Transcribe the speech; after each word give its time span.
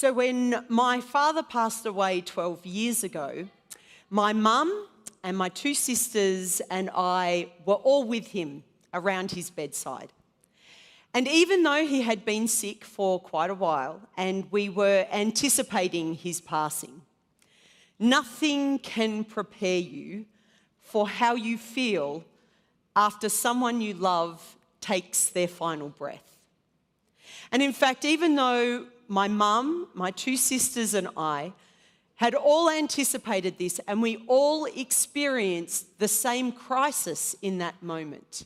So, 0.00 0.14
when 0.14 0.64
my 0.70 1.02
father 1.02 1.42
passed 1.42 1.84
away 1.84 2.22
12 2.22 2.64
years 2.64 3.04
ago, 3.04 3.46
my 4.08 4.32
mum 4.32 4.88
and 5.22 5.36
my 5.36 5.50
two 5.50 5.74
sisters 5.74 6.62
and 6.70 6.88
I 6.94 7.52
were 7.66 7.74
all 7.74 8.04
with 8.04 8.28
him 8.28 8.64
around 8.94 9.32
his 9.32 9.50
bedside. 9.50 10.10
And 11.12 11.28
even 11.28 11.62
though 11.62 11.84
he 11.84 12.00
had 12.00 12.24
been 12.24 12.48
sick 12.48 12.82
for 12.82 13.20
quite 13.20 13.50
a 13.50 13.54
while 13.54 14.00
and 14.16 14.50
we 14.50 14.70
were 14.70 15.06
anticipating 15.12 16.14
his 16.14 16.40
passing, 16.40 17.02
nothing 17.98 18.78
can 18.78 19.22
prepare 19.22 19.80
you 19.80 20.24
for 20.80 21.10
how 21.10 21.34
you 21.34 21.58
feel 21.58 22.24
after 22.96 23.28
someone 23.28 23.82
you 23.82 23.92
love 23.92 24.56
takes 24.80 25.28
their 25.28 25.46
final 25.46 25.90
breath. 25.90 26.38
And 27.52 27.62
in 27.62 27.74
fact, 27.74 28.06
even 28.06 28.34
though 28.34 28.86
my 29.10 29.26
mum, 29.26 29.88
my 29.92 30.12
two 30.12 30.36
sisters, 30.36 30.94
and 30.94 31.08
I 31.16 31.52
had 32.14 32.34
all 32.34 32.70
anticipated 32.70 33.58
this 33.58 33.80
and 33.88 34.00
we 34.00 34.22
all 34.28 34.66
experienced 34.66 35.98
the 35.98 36.06
same 36.06 36.52
crisis 36.52 37.34
in 37.42 37.58
that 37.58 37.82
moment, 37.82 38.44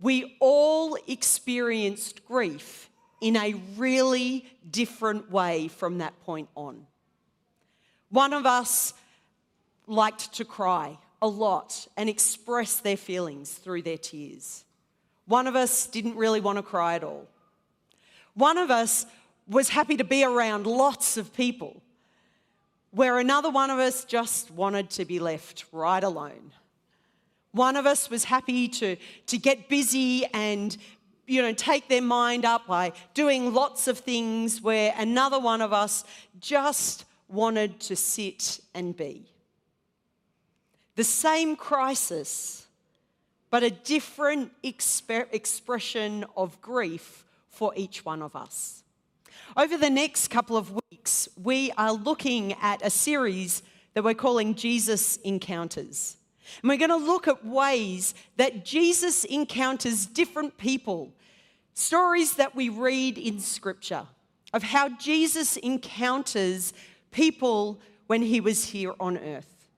we 0.00 0.36
all 0.40 0.96
experienced 1.06 2.24
grief 2.24 2.88
in 3.20 3.36
a 3.36 3.54
really 3.76 4.46
different 4.70 5.30
way 5.30 5.68
from 5.68 5.98
that 5.98 6.18
point 6.24 6.48
on. 6.54 6.86
One 8.10 8.32
of 8.32 8.46
us 8.46 8.94
liked 9.86 10.32
to 10.34 10.44
cry 10.44 10.96
a 11.20 11.28
lot 11.28 11.86
and 11.96 12.08
express 12.08 12.80
their 12.80 12.96
feelings 12.96 13.52
through 13.52 13.82
their 13.82 13.98
tears. 13.98 14.64
One 15.26 15.46
of 15.46 15.56
us 15.56 15.86
didn't 15.86 16.16
really 16.16 16.40
want 16.40 16.58
to 16.58 16.62
cry 16.62 16.94
at 16.94 17.04
all. 17.04 17.26
One 18.34 18.58
of 18.58 18.70
us 18.70 19.06
was 19.48 19.68
happy 19.68 19.96
to 19.96 20.04
be 20.04 20.24
around 20.24 20.66
lots 20.66 21.16
of 21.16 21.32
people, 21.32 21.82
where 22.90 23.18
another 23.18 23.50
one 23.50 23.70
of 23.70 23.78
us 23.78 24.04
just 24.04 24.50
wanted 24.50 24.90
to 24.90 25.04
be 25.04 25.18
left 25.18 25.64
right 25.72 26.02
alone. 26.02 26.52
One 27.52 27.76
of 27.76 27.86
us 27.86 28.10
was 28.10 28.24
happy 28.24 28.68
to, 28.68 28.96
to 29.26 29.38
get 29.38 29.68
busy 29.68 30.26
and 30.26 30.76
you 31.26 31.42
know, 31.42 31.52
take 31.52 31.88
their 31.88 32.02
mind 32.02 32.44
up 32.44 32.66
by 32.66 32.92
doing 33.14 33.52
lots 33.52 33.88
of 33.88 33.98
things, 33.98 34.62
where 34.62 34.94
another 34.96 35.38
one 35.38 35.60
of 35.60 35.72
us 35.72 36.04
just 36.40 37.04
wanted 37.28 37.80
to 37.80 37.96
sit 37.96 38.60
and 38.74 38.96
be. 38.96 39.26
The 40.94 41.04
same 41.04 41.56
crisis, 41.56 42.66
but 43.50 43.62
a 43.62 43.70
different 43.70 44.52
exper- 44.62 45.32
expression 45.32 46.24
of 46.36 46.60
grief 46.60 47.24
for 47.48 47.72
each 47.76 48.04
one 48.04 48.22
of 48.22 48.36
us. 48.36 48.84
Over 49.56 49.76
the 49.76 49.90
next 49.90 50.28
couple 50.28 50.56
of 50.56 50.78
weeks, 50.90 51.28
we 51.42 51.72
are 51.72 51.92
looking 51.92 52.54
at 52.54 52.84
a 52.84 52.90
series 52.90 53.62
that 53.94 54.04
we're 54.04 54.14
calling 54.14 54.54
Jesus 54.54 55.16
Encounters. 55.18 56.16
And 56.62 56.68
we're 56.68 56.76
going 56.76 56.90
to 56.90 56.96
look 56.96 57.28
at 57.28 57.44
ways 57.44 58.14
that 58.36 58.64
Jesus 58.64 59.24
encounters 59.24 60.06
different 60.06 60.56
people, 60.58 61.12
stories 61.74 62.34
that 62.34 62.54
we 62.54 62.68
read 62.68 63.18
in 63.18 63.40
Scripture 63.40 64.06
of 64.52 64.62
how 64.62 64.88
Jesus 64.90 65.56
encounters 65.56 66.72
people 67.10 67.80
when 68.06 68.22
he 68.22 68.40
was 68.40 68.66
here 68.66 68.94
on 69.00 69.18
earth. 69.18 69.68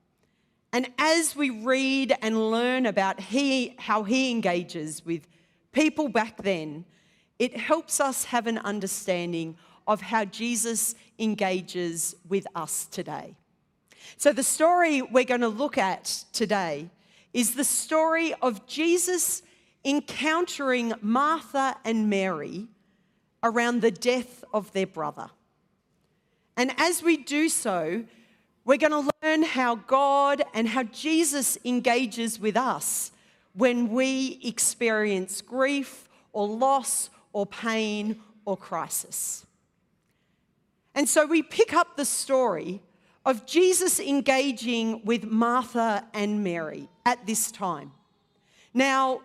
And 0.73 0.91
as 0.99 1.35
we 1.35 1.51
read 1.51 2.15
and 2.21 2.51
learn 2.51 2.87
about 2.87 3.21
he, 3.21 3.75
how 3.79 4.03
he 4.03 4.31
engages 4.31 5.05
with 5.05 5.27
people 5.73 6.09
back 6.09 6.43
then, 6.43 6.85
it 7.39 7.57
helps 7.57 8.01
us 8.01 8.25
have 8.25 8.47
an 8.47 8.59
understanding 8.59 9.57
of 9.87 10.01
how 10.01 10.25
Jesus 10.25 10.95
engages 11.19 12.15
with 12.29 12.47
us 12.55 12.87
today. 12.87 13.35
So, 14.17 14.33
the 14.33 14.43
story 14.43 15.03
we're 15.03 15.25
going 15.25 15.41
to 15.43 15.49
look 15.49 15.79
at 15.79 16.25
today 16.33 16.91
is 17.33 17.55
the 17.55 17.65
story 17.65 18.35
of 18.43 18.67
Jesus 18.67 19.43
encountering 19.85 20.93
Martha 21.01 21.77
and 21.85 22.11
Mary 22.11 22.69
around 23.43 23.81
the 23.81 23.91
death 23.91 24.45
of 24.53 24.73
their 24.73 24.87
brother. 24.87 25.31
And 26.57 26.73
as 26.77 27.03
we 27.03 27.17
do 27.17 27.49
so, 27.49 28.05
we're 28.65 28.79
going 28.79 29.05
to 29.05 29.11
learn 29.23 29.45
how 29.45 29.77
God 29.77 30.43
and 30.53 30.69
how 30.69 30.83
Jesus 30.83 31.57
engages 31.65 32.39
with 32.39 32.57
us 32.57 33.13
when 33.55 33.89
we 33.89 34.41
experience 34.43 35.41
grief 35.41 36.09
or 36.33 36.47
loss 36.47 37.11
or 37.33 37.47
pain 37.47 38.21
or 38.45 38.57
crisis. 38.57 39.47
And 40.95 41.09
so 41.09 41.27
we 41.27 41.43
pick 41.43 41.73
up 41.75 41.97
the 41.97 42.05
story 42.05 42.81
of 43.25 43.47
Jesus 43.47 44.01
engaging 44.01 45.05
with 45.05 45.25
Martha 45.25 46.07
and 46.15 46.43
Mary 46.43 46.89
at 47.05 47.27
this 47.27 47.53
time. 47.53 47.93
Now, 48.73 49.21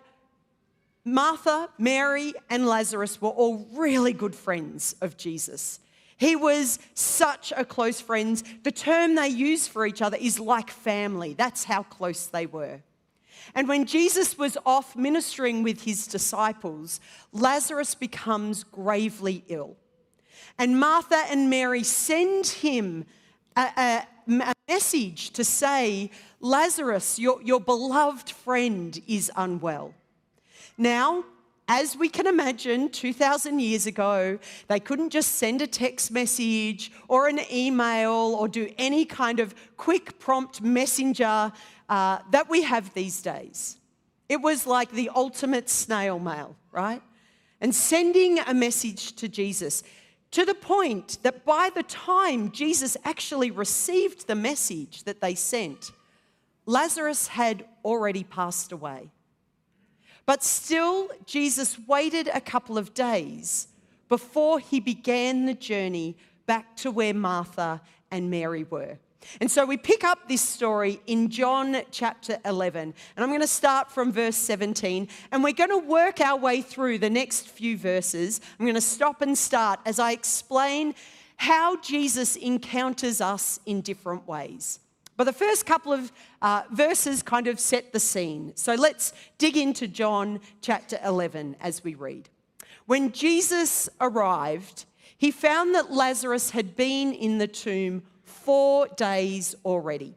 Martha, 1.04 1.68
Mary, 1.78 2.32
and 2.48 2.66
Lazarus 2.66 3.20
were 3.20 3.30
all 3.30 3.66
really 3.72 4.12
good 4.12 4.34
friends 4.34 4.94
of 5.00 5.16
Jesus. 5.16 5.80
He 6.16 6.36
was 6.36 6.78
such 6.94 7.52
a 7.56 7.64
close 7.64 8.00
friend. 8.00 8.42
The 8.62 8.72
term 8.72 9.14
they 9.14 9.28
use 9.28 9.66
for 9.66 9.84
each 9.86 10.00
other 10.00 10.16
is 10.18 10.38
like 10.38 10.70
family. 10.70 11.34
That's 11.34 11.64
how 11.64 11.82
close 11.82 12.26
they 12.26 12.46
were. 12.46 12.80
And 13.54 13.68
when 13.68 13.86
Jesus 13.86 14.38
was 14.38 14.56
off 14.64 14.96
ministering 14.96 15.62
with 15.62 15.82
his 15.82 16.06
disciples, 16.06 17.00
Lazarus 17.32 17.94
becomes 17.94 18.64
gravely 18.64 19.44
ill. 19.48 19.76
And 20.58 20.78
Martha 20.78 21.22
and 21.28 21.50
Mary 21.50 21.82
send 21.82 22.46
him 22.46 23.06
a, 23.56 23.70
a, 23.76 24.06
a 24.42 24.54
message 24.68 25.30
to 25.30 25.44
say, 25.44 26.10
Lazarus, 26.40 27.18
your, 27.18 27.42
your 27.42 27.60
beloved 27.60 28.30
friend, 28.30 29.00
is 29.06 29.30
unwell. 29.36 29.94
Now, 30.78 31.24
as 31.66 31.96
we 31.96 32.10
can 32.10 32.26
imagine, 32.26 32.90
2,000 32.90 33.58
years 33.58 33.86
ago, 33.86 34.38
they 34.68 34.78
couldn't 34.78 35.10
just 35.10 35.36
send 35.36 35.62
a 35.62 35.66
text 35.66 36.10
message 36.10 36.92
or 37.08 37.26
an 37.26 37.40
email 37.50 38.12
or 38.38 38.48
do 38.48 38.70
any 38.76 39.06
kind 39.06 39.40
of 39.40 39.54
quick 39.78 40.18
prompt 40.18 40.60
messenger 40.60 41.50
uh, 41.88 42.18
that 42.30 42.48
we 42.48 42.62
have 42.62 42.92
these 42.94 43.22
days. 43.22 43.76
It 44.28 44.40
was 44.40 44.66
like 44.66 44.90
the 44.90 45.10
ultimate 45.14 45.68
snail 45.68 46.18
mail, 46.18 46.56
right? 46.72 47.02
And 47.60 47.74
sending 47.74 48.38
a 48.38 48.54
message 48.54 49.14
to 49.16 49.28
Jesus 49.28 49.82
to 50.30 50.44
the 50.44 50.54
point 50.54 51.18
that 51.22 51.44
by 51.44 51.70
the 51.74 51.84
time 51.84 52.50
Jesus 52.50 52.96
actually 53.04 53.50
received 53.50 54.26
the 54.26 54.34
message 54.34 55.04
that 55.04 55.20
they 55.20 55.34
sent, 55.34 55.92
Lazarus 56.66 57.28
had 57.28 57.66
already 57.84 58.24
passed 58.24 58.72
away. 58.72 59.10
But 60.26 60.42
still, 60.42 61.08
Jesus 61.26 61.78
waited 61.86 62.28
a 62.32 62.40
couple 62.40 62.78
of 62.78 62.94
days 62.94 63.68
before 64.08 64.58
he 64.58 64.80
began 64.80 65.46
the 65.46 65.54
journey 65.54 66.16
back 66.46 66.76
to 66.78 66.90
where 66.90 67.14
Martha 67.14 67.80
and 68.10 68.30
Mary 68.30 68.64
were. 68.64 68.98
And 69.40 69.50
so 69.50 69.64
we 69.64 69.76
pick 69.76 70.04
up 70.04 70.28
this 70.28 70.40
story 70.40 71.00
in 71.06 71.30
John 71.30 71.82
chapter 71.90 72.38
11. 72.44 72.94
And 73.16 73.24
I'm 73.24 73.28
going 73.28 73.40
to 73.40 73.46
start 73.46 73.90
from 73.90 74.12
verse 74.12 74.36
17. 74.36 75.08
And 75.32 75.44
we're 75.44 75.52
going 75.52 75.70
to 75.70 75.78
work 75.78 76.20
our 76.20 76.38
way 76.38 76.62
through 76.62 76.98
the 76.98 77.10
next 77.10 77.48
few 77.48 77.76
verses. 77.76 78.40
I'm 78.58 78.66
going 78.66 78.74
to 78.74 78.80
stop 78.80 79.22
and 79.22 79.36
start 79.36 79.80
as 79.86 79.98
I 79.98 80.12
explain 80.12 80.94
how 81.36 81.76
Jesus 81.80 82.36
encounters 82.36 83.20
us 83.20 83.60
in 83.66 83.80
different 83.80 84.26
ways. 84.26 84.80
But 85.16 85.24
the 85.24 85.32
first 85.32 85.64
couple 85.64 85.92
of 85.92 86.12
uh, 86.42 86.62
verses 86.72 87.22
kind 87.22 87.46
of 87.46 87.60
set 87.60 87.92
the 87.92 88.00
scene. 88.00 88.52
So 88.56 88.74
let's 88.74 89.12
dig 89.38 89.56
into 89.56 89.86
John 89.86 90.40
chapter 90.60 90.98
11 91.04 91.56
as 91.60 91.84
we 91.84 91.94
read. 91.94 92.28
When 92.86 93.12
Jesus 93.12 93.88
arrived, 94.00 94.84
he 95.16 95.30
found 95.30 95.74
that 95.74 95.92
Lazarus 95.92 96.50
had 96.50 96.76
been 96.76 97.12
in 97.12 97.38
the 97.38 97.46
tomb 97.46 98.02
four 98.44 98.88
days 98.88 99.54
already. 99.64 100.14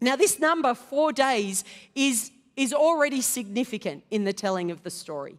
Now, 0.00 0.16
this 0.16 0.38
number, 0.38 0.74
four 0.74 1.12
days, 1.12 1.64
is, 1.94 2.30
is 2.56 2.72
already 2.72 3.20
significant 3.20 4.04
in 4.10 4.24
the 4.24 4.32
telling 4.32 4.70
of 4.70 4.82
the 4.82 4.90
story 4.90 5.38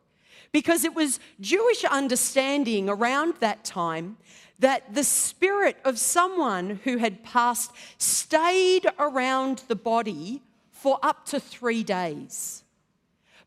because 0.51 0.83
it 0.83 0.94
was 0.94 1.19
Jewish 1.39 1.83
understanding 1.86 2.89
around 2.89 3.36
that 3.39 3.63
time 3.63 4.18
that 4.60 4.94
the 4.94 5.04
spirit 5.04 5.77
of 5.86 5.98
someone 5.98 6.81
who 6.83 6.98
had 6.98 7.24
passed 7.24 7.71
stayed 7.98 8.86
around 8.98 9.63
the 9.68 9.75
body 9.75 10.42
for 10.71 11.00
up 11.01 11.25
to 11.27 11.39
three 11.39 11.83
days. 11.83 12.63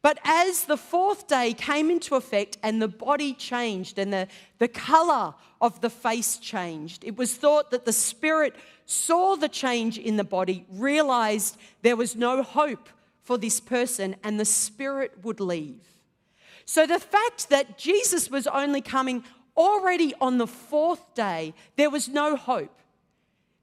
But 0.03 0.19
as 0.25 0.65
the 0.65 0.77
fourth 0.77 1.29
day 1.29 1.55
came 1.55 1.89
into 1.89 2.17
effect 2.17 2.59
and 2.63 2.83
the 2.83 2.89
body 2.89 3.35
changed 3.35 3.99
and 3.99 4.13
the, 4.13 4.27
the 4.59 4.67
color 4.67 5.35
of 5.61 5.81
the 5.81 5.91
face 5.91 6.39
changed, 6.39 7.05
it 7.05 7.17
was 7.17 7.37
thought 7.37 7.71
that 7.71 7.85
the 7.85 7.93
spirit 7.93 8.57
saw 8.85 9.37
the 9.37 9.49
change 9.49 9.99
in 9.99 10.17
the 10.17 10.25
body, 10.25 10.67
realized 10.69 11.57
there 11.83 11.97
was 11.97 12.17
no 12.17 12.43
hope 12.43 12.89
for 13.23 13.39
this 13.39 13.61
person, 13.61 14.17
and 14.25 14.41
the 14.41 14.45
spirit 14.45 15.13
would 15.23 15.39
leave. 15.39 15.87
So 16.65 16.89
the 16.89 16.99
fact 16.99 17.51
that 17.51 17.79
Jesus 17.79 18.29
was 18.29 18.49
only 18.49 18.81
coming 18.81 19.23
already 19.57 20.13
on 20.21 20.39
the 20.39 20.47
fourth 20.49 21.15
day, 21.15 21.55
there 21.77 21.91
was 21.91 22.09
no 22.09 22.35
hope. 22.35 22.81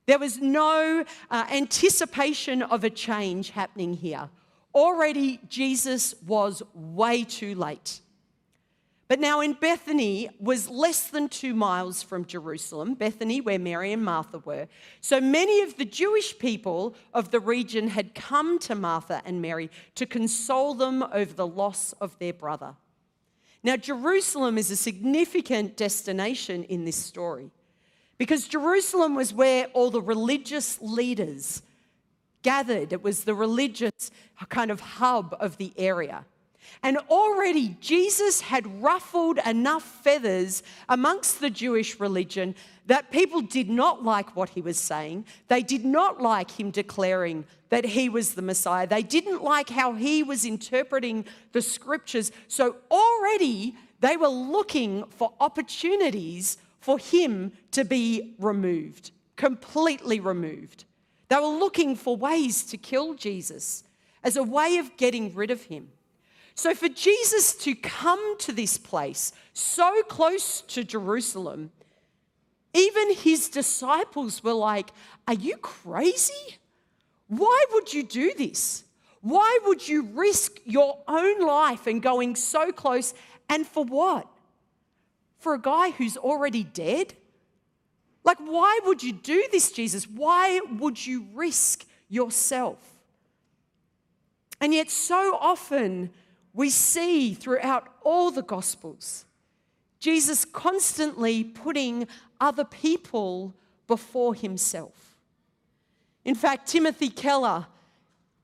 There 0.06 0.18
was 0.18 0.40
no 0.40 1.04
uh, 1.30 1.46
anticipation 1.52 2.62
of 2.62 2.86
a 2.86 2.90
change 2.90 3.50
happening 3.50 3.96
here. 3.96 4.30
Already, 4.74 5.40
Jesus 5.48 6.14
was 6.26 6.62
way 6.74 7.24
too 7.24 7.56
late. 7.56 8.02
But 9.10 9.20
now 9.20 9.42
in 9.42 9.54
Bethany 9.54 10.30
was 10.40 10.70
less 10.70 11.08
than 11.08 11.30
two 11.30 11.56
miles 11.56 12.04
from 12.04 12.26
Jerusalem, 12.26 12.94
Bethany, 12.94 13.42
where 13.42 13.58
Mary 13.58 13.92
and 13.92 14.06
Martha 14.06 14.38
were. 14.38 14.68
So 15.02 15.20
many 15.20 15.64
of 15.64 15.78
the 15.78 15.86
Jewish 15.86 16.38
people 16.38 16.94
of 17.12 17.32
the 17.32 17.40
region 17.40 17.88
had 17.88 18.14
come 18.14 18.60
to 18.60 18.76
Martha 18.76 19.24
and 19.26 19.42
Mary 19.42 19.72
to 19.96 20.06
console 20.06 20.76
them 20.76 21.02
over 21.12 21.34
the 21.34 21.48
loss 21.48 21.94
of 21.94 22.20
their 22.20 22.34
brother. 22.34 22.76
Now, 23.64 23.78
Jerusalem 23.78 24.60
is 24.60 24.70
a 24.70 24.76
significant 24.76 25.76
destination 25.76 26.64
in 26.66 26.86
this 26.86 26.96
story 26.96 27.50
because 28.20 28.48
Jerusalem 28.48 29.16
was 29.16 29.34
where 29.34 29.66
all 29.74 29.90
the 29.90 30.04
religious 30.04 30.80
leaders 30.82 31.64
gathered. 32.42 32.94
It 32.94 33.04
was 33.04 33.24
the 33.24 33.36
religious 33.36 34.12
uh, 34.42 34.46
kind 34.46 34.72
of 34.72 34.80
hub 34.80 35.36
of 35.40 35.58
the 35.58 35.74
area. 35.78 36.26
And 36.84 36.98
already 37.10 37.78
Jesus 37.82 38.42
had 38.42 38.82
ruffled 38.82 39.40
enough 39.46 39.84
feathers 39.84 40.64
amongst 40.88 41.40
the 41.40 41.50
Jewish 41.50 42.00
religion 42.00 42.56
that 42.86 43.12
people 43.12 43.42
did 43.42 43.70
not 43.70 44.04
like 44.04 44.36
what 44.36 44.50
he 44.50 44.62
was 44.62 44.80
saying. 44.80 45.26
They 45.48 45.62
did 45.62 45.84
not 45.84 46.22
like 46.22 46.52
him 46.52 46.72
declaring 46.72 47.46
that 47.70 47.86
he 47.86 48.10
was 48.10 48.34
the 48.34 48.42
Messiah. 48.42 48.88
They 48.88 49.04
didn't 49.04 49.44
like 49.44 49.70
how 49.70 49.94
he 49.94 50.24
was 50.24 50.46
interpreting 50.46 51.26
the 51.52 51.62
scriptures. 51.62 52.32
So 52.48 52.78
already 52.90 53.76
they 54.00 54.18
were 54.18 54.28
looking 54.28 55.06
for 55.10 55.34
opportunities 55.40 56.58
for 56.80 56.98
him 56.98 57.52
to 57.72 57.84
be 57.84 58.36
removed, 58.40 59.12
completely 59.36 60.20
removed. 60.20 60.86
They 61.30 61.36
were 61.36 61.48
looking 61.48 61.96
for 61.96 62.18
ways 62.18 62.64
to 62.66 62.78
kill 62.78 63.14
Jesus 63.14 63.84
as 64.24 64.36
a 64.36 64.44
way 64.44 64.78
of 64.78 64.98
getting 64.98 65.34
rid 65.34 65.52
of 65.52 65.64
him. 65.64 65.90
So, 66.56 66.76
for 66.76 66.90
Jesus 66.90 67.56
to 67.64 67.74
come 67.74 68.38
to 68.40 68.52
this 68.52 68.78
place 68.78 69.32
so 69.54 70.04
close 70.10 70.62
to 70.62 70.84
Jerusalem, 70.84 71.72
even 72.74 73.14
his 73.14 73.48
disciples 73.48 74.44
were 74.44 74.54
like, 74.54 74.90
Are 75.28 75.36
you 75.36 75.56
crazy? 75.58 76.58
Why 77.28 77.64
would 77.72 77.94
you 77.94 78.04
do 78.04 78.34
this? 78.38 78.84
Why 79.22 79.60
would 79.66 79.88
you 79.88 80.04
risk 80.04 80.60
your 80.66 80.98
own 81.08 81.46
life 81.46 81.88
and 81.88 82.02
going 82.02 82.36
so 82.36 82.72
close? 82.72 83.14
And 83.48 83.68
for 83.68 83.84
what? 83.84 84.28
For 85.38 85.54
a 85.54 85.62
guy 85.62 85.92
who's 85.92 86.18
already 86.18 86.64
dead? 86.64 87.14
Like, 88.30 88.38
why 88.38 88.80
would 88.86 89.02
you 89.02 89.12
do 89.12 89.44
this, 89.52 89.72
Jesus? 89.72 90.08
Why 90.08 90.62
would 90.78 91.04
you 91.04 91.26
risk 91.34 91.84
yourself? 92.10 92.78
And 94.62 94.72
yet, 94.72 94.92
so 94.92 95.36
often, 95.42 96.12
we 96.54 96.70
see 96.70 97.34
throughout 97.34 97.88
all 98.04 98.30
the 98.30 98.44
Gospels 98.44 99.26
Jesus 100.00 100.46
constantly 100.46 101.44
putting 101.44 102.08
other 102.40 102.66
people 102.66 103.56
before 103.88 104.36
himself. 104.36 105.16
In 106.24 106.36
fact, 106.36 106.68
Timothy 106.68 107.10
Keller 107.10 107.66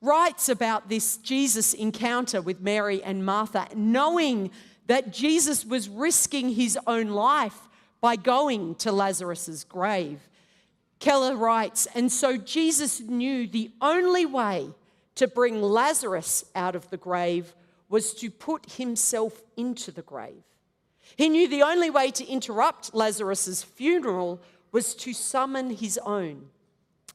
writes 0.02 0.50
about 0.50 0.90
this 0.90 1.18
Jesus 1.18 1.76
encounter 1.76 2.42
with 2.42 2.60
Mary 2.60 3.04
and 3.04 3.24
Martha, 3.24 3.68
knowing 3.76 4.50
that 4.88 5.14
Jesus 5.14 5.64
was 5.64 5.88
risking 5.88 6.50
his 6.50 6.76
own 6.88 7.10
life 7.10 7.65
by 8.06 8.16
going 8.16 8.76
to 8.76 8.92
Lazarus's 8.92 9.64
grave. 9.64 10.20
Keller 11.00 11.36
writes, 11.36 11.88
and 11.96 12.12
so 12.12 12.38
Jesus 12.38 13.00
knew 13.00 13.48
the 13.48 13.72
only 13.82 14.28
way 14.28 14.70
to 15.16 15.28
bring 15.28 15.60
Lazarus 15.60 16.46
out 16.54 16.76
of 16.76 16.88
the 16.92 16.98
grave 16.98 17.56
was 17.90 18.14
to 18.14 18.30
put 18.30 18.74
himself 18.74 19.42
into 19.58 19.92
the 19.92 20.04
grave. 20.04 20.44
He 21.16 21.30
knew 21.30 21.48
the 21.48 21.64
only 21.64 21.90
way 21.90 22.12
to 22.12 22.28
interrupt 22.28 22.94
Lazarus's 22.94 23.64
funeral 23.64 24.40
was 24.72 24.94
to 24.98 25.12
summon 25.12 25.72
his 25.72 25.98
own. 26.06 26.50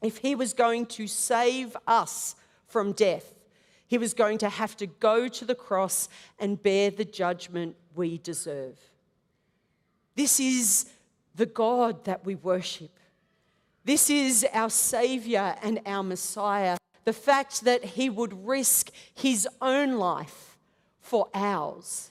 If 0.03 0.17
he 0.17 0.35
was 0.35 0.53
going 0.55 0.87
to 0.87 1.07
save 1.07 1.77
us 1.87 2.35
from 2.67 2.95
death, 2.95 3.33
he 3.87 3.97
was 3.97 4.13
going 4.13 4.39
to 4.39 4.49
have 4.49 4.77
to 4.79 4.89
go 4.89 5.29
to 5.29 5.45
the 5.45 5.55
cross 5.55 6.09
and 6.41 6.61
bear 6.61 6.91
the 6.91 7.05
judgment 7.05 7.77
we 7.95 8.19
deserve. 8.19 8.90
This 10.21 10.39
is 10.39 10.85
the 11.35 11.47
God 11.47 12.05
that 12.05 12.27
we 12.27 12.35
worship. 12.35 12.91
This 13.87 14.11
is 14.11 14.47
our 14.53 14.69
Savior 14.69 15.57
and 15.63 15.81
our 15.87 16.03
Messiah. 16.03 16.77
The 17.07 17.15
fact 17.15 17.63
that 17.63 17.83
he 17.83 18.11
would 18.11 18.47
risk 18.47 18.91
his 19.15 19.49
own 19.63 19.93
life 19.93 20.59
for 21.01 21.29
ours. 21.33 22.11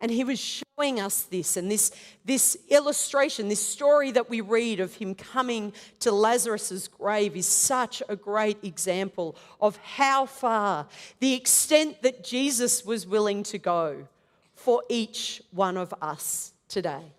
And 0.00 0.10
he 0.10 0.24
was 0.24 0.40
showing 0.40 1.00
us 1.00 1.24
this 1.24 1.58
and 1.58 1.70
this, 1.70 1.92
this 2.24 2.56
illustration, 2.70 3.50
this 3.50 3.60
story 3.60 4.10
that 4.12 4.30
we 4.30 4.40
read 4.40 4.80
of 4.80 4.94
him 4.94 5.14
coming 5.14 5.74
to 6.00 6.12
Lazarus's 6.12 6.88
grave 6.88 7.36
is 7.36 7.46
such 7.46 8.02
a 8.08 8.16
great 8.16 8.64
example 8.64 9.36
of 9.60 9.76
how 9.76 10.24
far, 10.24 10.86
the 11.20 11.34
extent 11.34 12.00
that 12.00 12.24
Jesus 12.24 12.86
was 12.86 13.06
willing 13.06 13.42
to 13.42 13.58
go 13.58 14.08
for 14.54 14.82
each 14.88 15.42
one 15.50 15.76
of 15.76 15.92
us 16.00 16.54
today. 16.70 17.12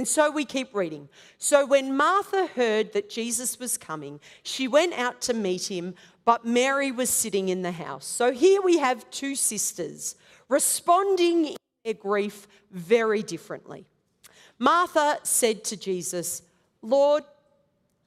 And 0.00 0.08
so 0.08 0.30
we 0.30 0.46
keep 0.46 0.74
reading. 0.74 1.10
So 1.36 1.66
when 1.66 1.94
Martha 1.94 2.46
heard 2.46 2.94
that 2.94 3.10
Jesus 3.10 3.58
was 3.60 3.76
coming, 3.76 4.18
she 4.42 4.66
went 4.66 4.94
out 4.94 5.20
to 5.20 5.34
meet 5.34 5.70
him, 5.70 5.94
but 6.24 6.46
Mary 6.46 6.90
was 6.90 7.10
sitting 7.10 7.50
in 7.50 7.60
the 7.60 7.72
house. 7.72 8.06
So 8.06 8.32
here 8.32 8.62
we 8.62 8.78
have 8.78 9.10
two 9.10 9.34
sisters 9.34 10.14
responding 10.48 11.48
in 11.48 11.56
their 11.84 11.92
grief 11.92 12.48
very 12.70 13.22
differently. 13.22 13.84
Martha 14.58 15.18
said 15.22 15.64
to 15.64 15.76
Jesus, 15.76 16.40
Lord, 16.80 17.24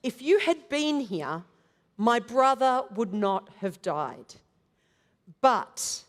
if 0.02 0.20
you 0.20 0.40
had 0.40 0.70
been 0.70 1.00
here, 1.00 1.44
my 1.96 2.18
brother 2.18 2.86
would 2.96 3.14
not 3.14 3.50
have 3.62 3.84
died. 3.84 4.34
But 5.42 6.02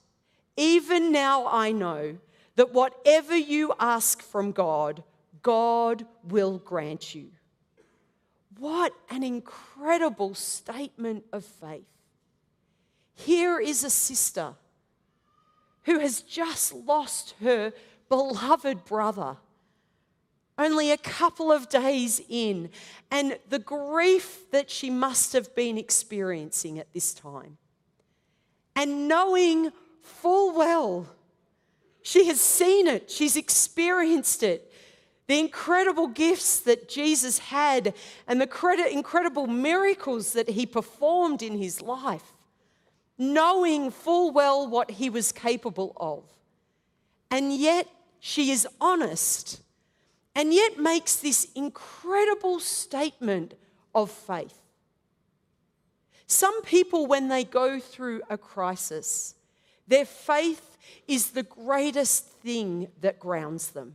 even 0.57 1.13
now 1.13 1.47
I 1.47 1.73
know 1.73 2.17
that 2.57 2.73
whatever 2.73 3.37
you 3.37 3.75
ask 3.79 4.23
from 4.23 4.51
God, 4.51 5.03
God 5.45 6.05
will 6.25 6.59
grant 6.59 7.15
you. 7.15 7.29
What 8.59 8.93
an 9.11 9.23
incredible 9.23 10.35
statement 10.35 11.25
of 11.33 11.45
faith. 11.45 11.87
Here 13.15 13.61
is 13.61 13.85
a 13.85 13.91
sister 13.91 14.55
who 15.85 16.01
has 16.01 16.23
just 16.23 16.75
lost 16.75 17.35
her 17.41 17.73
beloved 18.09 18.85
brother 18.85 19.37
only 20.57 20.93
a 20.93 20.97
couple 20.97 21.51
of 21.51 21.69
days 21.69 22.21
in, 22.29 22.71
and 23.11 23.39
the 23.49 23.59
grief 23.59 24.51
that 24.53 24.71
she 24.71 24.89
must 24.89 25.33
have 25.33 25.55
been 25.55 25.77
experiencing 25.77 26.79
at 26.79 26.93
this 26.93 27.13
time. 27.13 27.59
And 28.77 29.09
knowing 29.09 29.73
full 30.03 30.57
well, 30.57 31.09
she 32.03 32.27
has 32.27 32.41
seen 32.41 32.87
it, 32.87 33.11
she's 33.11 33.37
experienced 33.37 34.43
it. 34.43 34.73
The 35.27 35.39
incredible 35.39 36.09
gifts 36.09 36.61
that 36.61 36.89
Jesus 36.89 37.39
had 37.39 37.95
and 38.27 38.41
the 38.41 38.89
incredible 38.93 39.47
miracles 39.47 40.35
that 40.35 40.51
he 40.51 40.67
performed 40.67 41.43
in 41.43 41.57
his 41.57 41.81
life 41.81 42.35
knowing 43.19 43.91
full 43.91 44.33
well 44.33 44.69
what 44.69 44.93
he 44.93 45.11
was 45.11 45.33
capable 45.33 45.93
of. 45.97 46.25
And 47.31 47.55
yet 47.55 47.89
she 48.21 48.51
is 48.51 48.67
honest 48.81 49.61
and 50.35 50.53
yet 50.53 50.79
makes 50.79 51.17
this 51.17 51.47
incredible 51.55 52.59
statement 52.59 53.55
of 53.95 54.11
faith. 54.11 54.59
Some 56.27 56.63
people, 56.63 57.07
when 57.07 57.29
they 57.29 57.45
go 57.45 57.79
through 57.79 58.23
a 58.29 58.39
crisis, 58.39 59.35
their 59.87 60.07
faith 60.07 60.77
is 61.07 61.31
the 61.31 61.43
greatest 61.43 62.27
thing 62.27 62.89
that 63.01 63.21
grounds 63.21 63.71
them. 63.71 63.95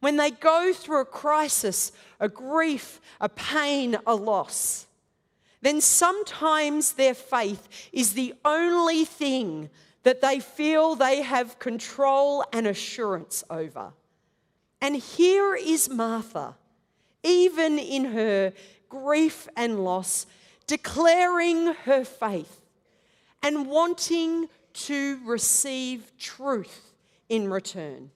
When 0.00 0.16
they 0.16 0.30
go 0.30 0.72
through 0.72 1.00
a 1.00 1.04
crisis, 1.04 1.92
a 2.18 2.28
grief, 2.28 3.00
a 3.20 3.28
pain, 3.28 3.96
a 4.06 4.14
loss, 4.14 4.86
then 5.62 5.80
sometimes 5.80 6.92
their 6.92 7.14
faith 7.14 7.68
is 7.92 8.14
the 8.14 8.34
only 8.44 9.04
thing 9.04 9.68
that 10.02 10.22
they 10.22 10.40
feel 10.40 10.94
they 10.94 11.22
have 11.22 11.58
control 11.58 12.44
and 12.52 12.66
assurance 12.66 13.44
over. 13.50 13.92
And 14.80 14.96
here 14.96 15.54
is 15.54 15.90
Martha, 15.90 16.56
even 17.22 17.78
in 17.78 18.06
her 18.06 18.54
grief 18.88 19.46
and 19.54 19.84
loss, 19.84 20.26
declaring 20.66 21.74
her 21.84 22.04
faith 22.04 22.62
and 23.42 23.66
wanting 23.66 24.48
to 24.72 25.18
receive 25.26 26.12
truth 26.18 26.94
in 27.28 27.50
return. 27.50 28.10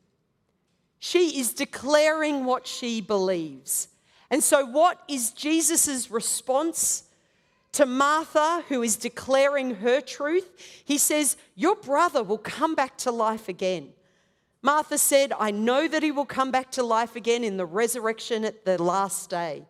She 1.05 1.39
is 1.39 1.53
declaring 1.53 2.47
what 2.47 2.67
she 2.67 3.03
believes. 3.03 3.89
And 4.31 4.43
so, 4.43 4.65
what 4.65 5.03
is 5.07 5.33
Jesus' 5.33 6.11
response 6.11 7.05
to 7.73 7.85
Martha, 7.85 8.65
who 8.71 8.83
is 8.83 8.97
declaring 8.97 9.75
her 9.75 10.01
truth? 10.01 10.49
He 10.83 10.97
says, 10.97 11.37
Your 11.57 11.77
brother 11.77 12.23
will 12.23 12.39
come 12.39 12.75
back 12.75 12.97
to 12.99 13.11
life 13.11 13.51
again. 13.51 13.91
Martha 14.63 14.97
said, 14.97 15.35
I 15.39 15.51
know 15.51 15.87
that 15.89 16.03
he 16.03 16.11
will 16.11 16.25
come 16.25 16.51
back 16.51 16.71
to 16.71 16.83
life 16.83 17.17
again 17.17 17.45
in 17.45 17.59
the 17.59 17.67
resurrection 17.67 18.43
at 18.43 18.65
the 18.65 18.83
last 18.83 19.29
day. 19.29 19.67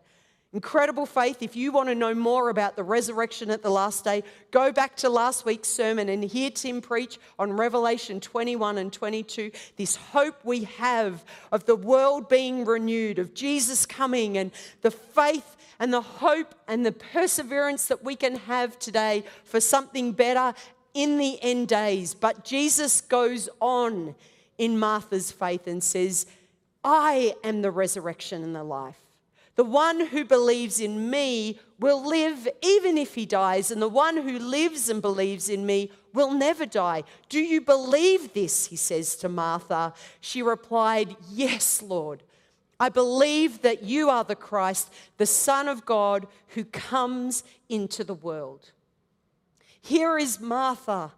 Incredible 0.55 1.05
faith. 1.05 1.43
If 1.43 1.57
you 1.57 1.73
want 1.73 1.89
to 1.89 1.95
know 1.95 2.13
more 2.13 2.49
about 2.49 2.77
the 2.77 2.83
resurrection 2.85 3.51
at 3.51 3.61
the 3.61 3.69
last 3.69 4.05
day, 4.05 4.23
go 4.51 4.71
back 4.71 4.95
to 4.97 5.09
last 5.09 5.43
week's 5.43 5.67
sermon 5.67 6.07
and 6.07 6.23
hear 6.23 6.49
Tim 6.49 6.79
preach 6.79 7.19
on 7.37 7.51
Revelation 7.51 8.21
21 8.21 8.77
and 8.77 8.93
22. 8.93 9.51
This 9.75 9.97
hope 9.97 10.39
we 10.45 10.63
have 10.63 11.25
of 11.51 11.65
the 11.65 11.75
world 11.75 12.29
being 12.29 12.63
renewed, 12.63 13.19
of 13.19 13.33
Jesus 13.33 13.85
coming, 13.85 14.37
and 14.37 14.49
the 14.81 14.91
faith 14.91 15.57
and 15.77 15.91
the 15.91 15.99
hope 15.99 16.55
and 16.69 16.85
the 16.85 16.93
perseverance 16.93 17.87
that 17.87 18.05
we 18.05 18.15
can 18.15 18.37
have 18.37 18.79
today 18.79 19.25
for 19.43 19.59
something 19.59 20.13
better 20.13 20.53
in 20.93 21.17
the 21.17 21.37
end 21.43 21.67
days. 21.67 22.13
But 22.13 22.45
Jesus 22.45 23.01
goes 23.01 23.49
on 23.59 24.15
in 24.57 24.79
Martha's 24.79 25.33
faith 25.33 25.67
and 25.67 25.83
says, 25.83 26.27
I 26.81 27.35
am 27.43 27.61
the 27.61 27.71
resurrection 27.71 28.41
and 28.41 28.55
the 28.55 28.63
life. 28.63 29.04
The 29.55 29.63
one 29.63 30.07
who 30.07 30.25
believes 30.25 30.79
in 30.79 31.09
me 31.09 31.59
will 31.79 32.05
live 32.05 32.47
even 32.61 32.97
if 32.97 33.15
he 33.15 33.25
dies, 33.25 33.71
and 33.71 33.81
the 33.81 33.87
one 33.87 34.17
who 34.17 34.37
lives 34.37 34.89
and 34.89 35.01
believes 35.01 35.49
in 35.49 35.65
me 35.65 35.91
will 36.13 36.31
never 36.31 36.65
die. 36.65 37.03
Do 37.29 37.39
you 37.39 37.61
believe 37.61 38.33
this? 38.33 38.67
He 38.67 38.75
says 38.75 39.15
to 39.17 39.29
Martha. 39.29 39.93
She 40.19 40.41
replied, 40.41 41.15
Yes, 41.31 41.81
Lord. 41.81 42.23
I 42.77 42.89
believe 42.89 43.61
that 43.61 43.83
you 43.83 44.09
are 44.09 44.25
the 44.25 44.35
Christ, 44.35 44.91
the 45.17 45.25
Son 45.25 45.69
of 45.69 45.85
God, 45.85 46.27
who 46.49 46.65
comes 46.65 47.43
into 47.69 48.03
the 48.03 48.13
world. 48.13 48.71
Here 49.81 50.17
is 50.17 50.41
Martha 50.41 51.13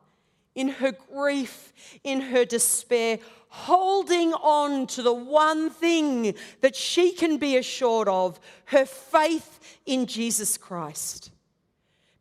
in 0.57 0.69
her 0.69 0.91
grief, 0.91 1.71
in 2.03 2.19
her 2.19 2.43
despair, 2.43 3.19
holding 3.49 4.33
on 4.33 4.87
to 4.87 5.03
the 5.03 5.13
one 5.13 5.69
thing 5.69 6.33
that 6.61 6.75
she 6.75 7.11
can 7.11 7.37
be 7.37 7.55
assured 7.57 8.09
of 8.09 8.39
her 8.65 8.83
faith 8.83 9.77
in 9.85 10.07
Jesus 10.07 10.57
Christ. 10.57 11.29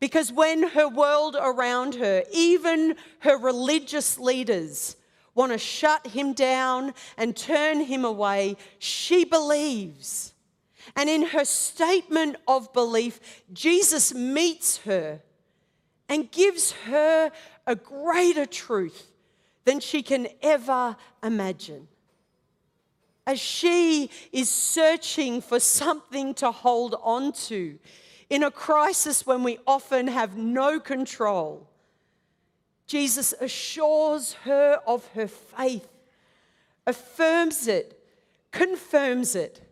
Because 0.01 0.31
when 0.31 0.69
her 0.69 0.87
world 0.87 1.35
around 1.41 1.95
her, 1.95 2.25
even 2.31 2.97
her 3.21 3.39
religious 3.39 4.19
leaders, 4.19 4.97
want 5.35 5.53
to 5.53 5.59
shut 5.59 6.07
him 6.09 6.35
down 6.35 6.93
and 7.17 7.35
turn 7.35 7.81
him 7.81 8.05
away, 8.05 8.57
she 8.79 9.25
believes. 9.25 10.35
And 10.95 11.09
in 11.09 11.23
her 11.29 11.47
statement 11.47 12.37
of 12.47 12.71
belief, 12.75 13.43
Jesus 13.55 14.13
meets 14.13 14.77
her 14.79 15.23
and 16.09 16.31
gives 16.31 16.73
her 16.73 17.33
a 17.67 17.75
greater 17.75 18.47
truth 18.47 19.11
than 19.65 19.81
she 19.81 20.03
can 20.03 20.29
ever 20.43 20.97
imagine. 21.23 21.89
As 23.27 23.41
she 23.41 24.11
is 24.33 24.49
searching 24.49 25.41
for 25.41 25.59
something 25.59 26.33
to 26.35 26.53
hold 26.53 26.95
on 27.03 27.33
to 27.33 27.79
in 28.31 28.45
a 28.45 28.51
crisis 28.51 29.27
when 29.27 29.43
we 29.43 29.59
often 29.67 30.07
have 30.07 30.37
no 30.37 30.79
control, 30.79 31.69
Jesus 32.87 33.35
assures 33.41 34.35
her 34.45 34.81
of 34.87 35.07
her 35.15 35.27
faith, 35.27 35.89
affirms 36.87 37.67
it, 37.67 38.01
confirms 38.53 39.35
it, 39.35 39.66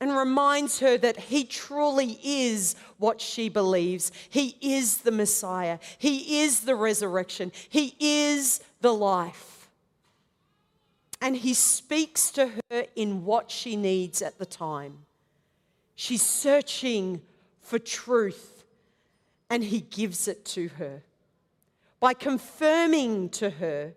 and 0.00 0.16
reminds 0.16 0.80
her 0.80 0.96
that 0.96 1.16
he 1.18 1.44
truly 1.44 2.18
is 2.22 2.74
what 2.96 3.20
she 3.20 3.48
believes. 3.48 4.10
He 4.30 4.56
is 4.60 4.98
the 4.98 5.10
Messiah, 5.10 5.78
he 5.98 6.42
is 6.42 6.60
the 6.60 6.74
resurrection, 6.74 7.52
he 7.68 7.94
is 8.00 8.60
the 8.80 8.94
life. 8.94 9.68
And 11.22 11.36
he 11.36 11.52
speaks 11.52 12.30
to 12.32 12.50
her 12.70 12.86
in 12.96 13.26
what 13.26 13.50
she 13.50 13.76
needs 13.76 14.22
at 14.22 14.38
the 14.38 14.46
time. 14.46 15.00
She's 15.94 16.22
searching 16.22 17.20
for 17.60 17.78
truth, 17.78 18.64
and 19.50 19.62
he 19.62 19.80
gives 19.80 20.26
it 20.26 20.46
to 20.46 20.68
her 20.78 21.02
by 22.00 22.14
confirming 22.14 23.28
to 23.28 23.50
her 23.50 23.92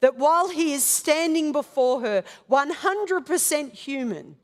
that 0.00 0.16
while 0.16 0.48
he 0.48 0.72
is 0.72 0.82
standing 0.82 1.52
before 1.52 2.00
her 2.00 2.24
100% 2.50 3.72
human, 3.72 4.34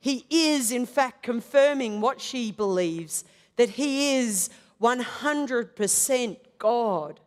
he 0.00 0.24
is, 0.30 0.72
in 0.72 0.86
fact, 0.86 1.22
confirming 1.22 2.00
what 2.00 2.20
she 2.20 2.50
believes 2.50 3.24
that 3.56 3.70
he 3.70 4.16
is 4.16 4.48
100% 4.80 6.36
God. 6.58 7.20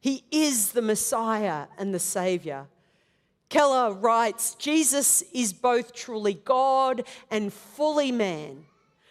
He 0.00 0.24
is 0.32 0.72
the 0.72 0.82
Messiah 0.82 1.66
and 1.78 1.94
the 1.94 2.00
Savior. 2.00 2.66
Keller 3.48 3.92
writes 3.92 4.56
Jesus 4.56 5.22
is 5.32 5.52
both 5.52 5.94
truly 5.94 6.34
God 6.34 7.04
and 7.30 7.52
fully 7.52 8.10
man. 8.10 8.64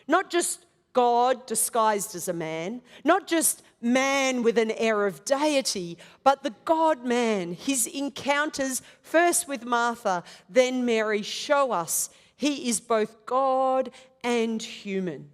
Not 0.08 0.30
just 0.30 0.66
God 0.92 1.46
disguised 1.46 2.14
as 2.16 2.28
a 2.28 2.34
man, 2.34 2.82
not 3.04 3.28
just 3.28 3.64
man 3.82 4.44
with 4.44 4.58
an 4.58 4.72
air 4.72 5.06
of 5.06 5.24
deity, 5.24 5.98
but 6.24 6.44
the 6.44 6.54
God 6.66 7.06
man. 7.06 7.54
His 7.54 7.88
encounters, 7.88 8.82
first 9.02 9.48
with 9.48 9.64
Martha, 9.64 10.24
then 10.50 10.86
Mary, 10.86 11.22
show 11.22 11.72
us 11.72 12.10
he 12.38 12.70
is 12.70 12.80
both 12.80 13.26
God 13.26 13.92
and 14.24 14.62
human. 14.62 15.30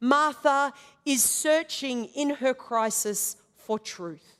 Martha 0.00 0.72
is 1.04 1.22
searching 1.22 2.06
in 2.06 2.30
her 2.30 2.54
crisis 2.54 3.36
for 3.56 3.78
truth. 3.78 4.36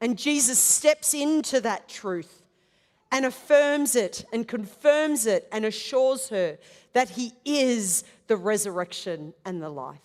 And 0.00 0.18
Jesus 0.18 0.58
steps 0.58 1.14
into 1.14 1.60
that 1.60 1.88
truth 1.88 2.42
and 3.12 3.24
affirms 3.24 3.94
it 3.96 4.24
and 4.32 4.46
confirms 4.46 5.26
it 5.26 5.48
and 5.52 5.64
assures 5.64 6.28
her 6.30 6.58
that 6.94 7.10
he 7.10 7.32
is 7.44 8.04
the 8.26 8.36
resurrection 8.36 9.34
and 9.44 9.62
the 9.62 9.68
life. 9.68 9.98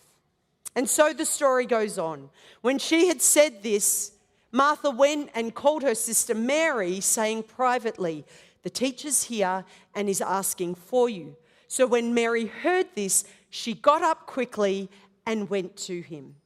And 0.76 0.90
so 0.90 1.14
the 1.14 1.26
story 1.26 1.66
goes 1.66 1.98
on. 1.98 2.30
When 2.62 2.78
she 2.78 3.08
had 3.08 3.22
said 3.22 3.64
this, 3.64 4.12
Martha 4.52 4.90
went 4.90 5.30
and 5.34 5.56
called 5.56 5.84
her 5.84 5.96
sister 5.96 6.36
Mary, 6.36 7.00
saying 7.00 7.44
privately, 7.44 8.26
The 8.66 8.72
teacher's 8.72 9.26
here 9.26 9.64
and 9.94 10.10
is 10.10 10.22
asking 10.22 10.74
for 10.74 11.08
you. 11.08 11.36
So 11.68 11.86
when 11.86 12.16
Mary 12.16 12.48
heard 12.48 12.88
this, 12.96 13.24
she 13.52 13.76
got 13.76 14.02
up 14.02 14.26
quickly 14.26 14.90
and 15.24 15.52
went 15.52 15.78
to 15.78 16.02
him. 16.02 16.38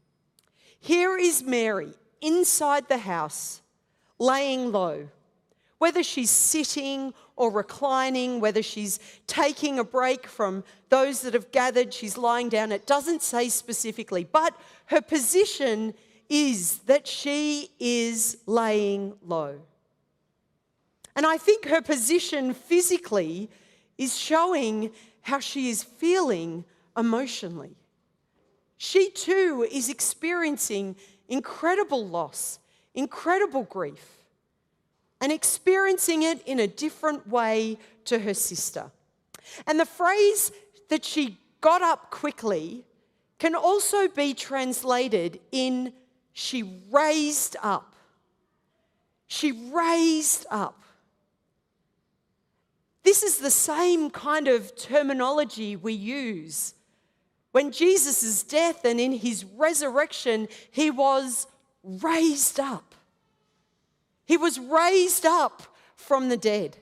Here 0.82 1.18
is 1.18 1.42
Mary 1.44 1.94
inside 2.20 2.90
the 2.90 2.98
house, 2.98 3.62
laying 4.20 4.74
low. 4.74 5.08
Whether 5.78 6.04
she's 6.04 6.30
sitting 6.30 7.14
or 7.38 7.54
reclining, 7.54 8.42
whether 8.42 8.62
she's 8.62 9.00
taking 9.26 9.80
a 9.80 9.86
break 9.86 10.28
from 10.28 10.66
those 10.90 11.22
that 11.22 11.34
have 11.34 11.54
gathered, 11.54 11.94
she's 11.94 12.18
lying 12.18 12.50
down, 12.50 12.74
it 12.74 12.86
doesn't 12.86 13.22
say 13.22 13.48
specifically, 13.48 14.26
but 14.26 14.54
her 14.88 15.00
position 15.00 15.94
is 16.28 16.80
that 16.80 17.08
she 17.08 17.72
is 17.80 18.40
laying 18.46 19.14
low. 19.26 19.62
And 21.16 21.26
I 21.26 21.38
think 21.38 21.66
her 21.66 21.82
position 21.82 22.54
physically 22.54 23.50
is 23.98 24.18
showing 24.18 24.92
how 25.22 25.40
she 25.40 25.70
is 25.70 25.84
feeling 25.84 26.66
emotionally. 26.98 27.76
She 28.78 29.10
too 29.10 29.68
is 29.70 29.90
experiencing 29.90 30.96
incredible 31.28 32.08
loss, 32.08 32.60
incredible 32.94 33.64
grief, 33.64 34.20
and 35.22 35.32
experiencing 35.32 36.24
it 36.24 36.42
in 36.48 36.60
a 36.60 36.68
different 36.68 37.28
way 37.28 37.78
to 38.06 38.20
her 38.20 38.34
sister. 38.34 38.92
And 39.68 39.80
the 39.80 39.86
phrase 39.86 40.52
that 40.90 41.04
she 41.04 41.38
got 41.62 41.82
up 41.82 42.10
quickly 42.10 42.86
can 43.38 43.56
also 43.56 44.08
be 44.08 44.34
translated 44.34 45.40
in 45.52 45.94
she 46.34 46.82
raised 46.92 47.56
up. 47.62 47.96
She 49.28 49.52
raised 49.52 50.46
up. 50.50 50.84
This 53.04 53.24
is 53.24 53.38
the 53.38 53.52
same 53.52 54.10
kind 54.10 54.48
of 54.48 54.76
terminology 54.76 55.76
we 55.76 55.94
use 55.94 56.74
when 57.52 57.72
Jesus' 57.72 58.44
death 58.44 58.86
and 58.86 59.00
in 59.00 59.12
his 59.12 59.44
resurrection, 59.44 60.48
he 60.72 60.92
was 60.92 61.48
raised 61.84 62.60
up. 62.60 62.94
He 64.26 64.38
was 64.38 64.60
raised 64.60 65.26
up 65.26 65.64
from 65.96 66.30
the 66.30 66.38
dead. 66.38 66.78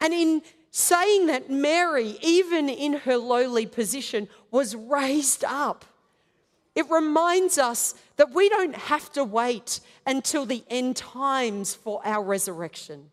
And 0.00 0.12
in 0.12 0.42
saying 0.70 1.28
that, 1.28 1.50
Mary, 1.50 2.18
even 2.20 2.68
in 2.68 2.94
her 2.94 3.16
lowly 3.16 3.64
position, 3.64 4.28
was 4.50 4.74
raised 4.74 5.44
up. 5.44 5.86
It 6.74 6.90
reminds 6.90 7.56
us 7.56 7.94
that 8.16 8.34
we 8.34 8.48
don't 8.48 8.76
have 8.76 9.10
to 9.12 9.24
wait 9.24 9.80
until 10.06 10.44
the 10.44 10.64
end 10.68 10.96
times 10.96 11.72
for 11.74 12.02
our 12.04 12.22
resurrection. 12.22 13.10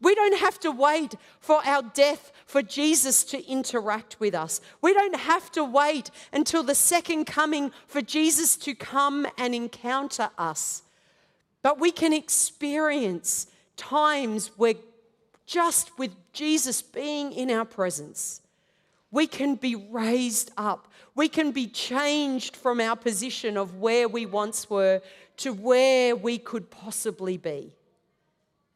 We 0.00 0.14
don't 0.14 0.38
have 0.38 0.60
to 0.60 0.70
wait 0.70 1.14
for 1.40 1.60
our 1.66 1.82
death 1.82 2.32
for 2.46 2.62
Jesus 2.62 3.24
to 3.24 3.44
interact 3.50 4.20
with 4.20 4.34
us. 4.34 4.60
We 4.80 4.94
don't 4.94 5.16
have 5.16 5.50
to 5.52 5.64
wait 5.64 6.10
until 6.32 6.62
the 6.62 6.74
second 6.74 7.24
coming 7.24 7.72
for 7.86 8.00
Jesus 8.00 8.56
to 8.58 8.74
come 8.74 9.26
and 9.36 9.54
encounter 9.54 10.30
us. 10.38 10.82
But 11.62 11.80
we 11.80 11.90
can 11.90 12.12
experience 12.12 13.48
times 13.76 14.52
where 14.56 14.74
just 15.46 15.98
with 15.98 16.12
Jesus 16.32 16.80
being 16.82 17.32
in 17.32 17.50
our 17.50 17.64
presence, 17.64 18.42
we 19.10 19.26
can 19.26 19.54
be 19.56 19.74
raised 19.74 20.50
up. 20.56 20.86
We 21.14 21.28
can 21.28 21.50
be 21.50 21.66
changed 21.66 22.54
from 22.54 22.80
our 22.80 22.94
position 22.94 23.56
of 23.56 23.76
where 23.76 24.06
we 24.06 24.26
once 24.26 24.70
were 24.70 25.00
to 25.38 25.52
where 25.52 26.14
we 26.14 26.38
could 26.38 26.70
possibly 26.70 27.36
be. 27.36 27.74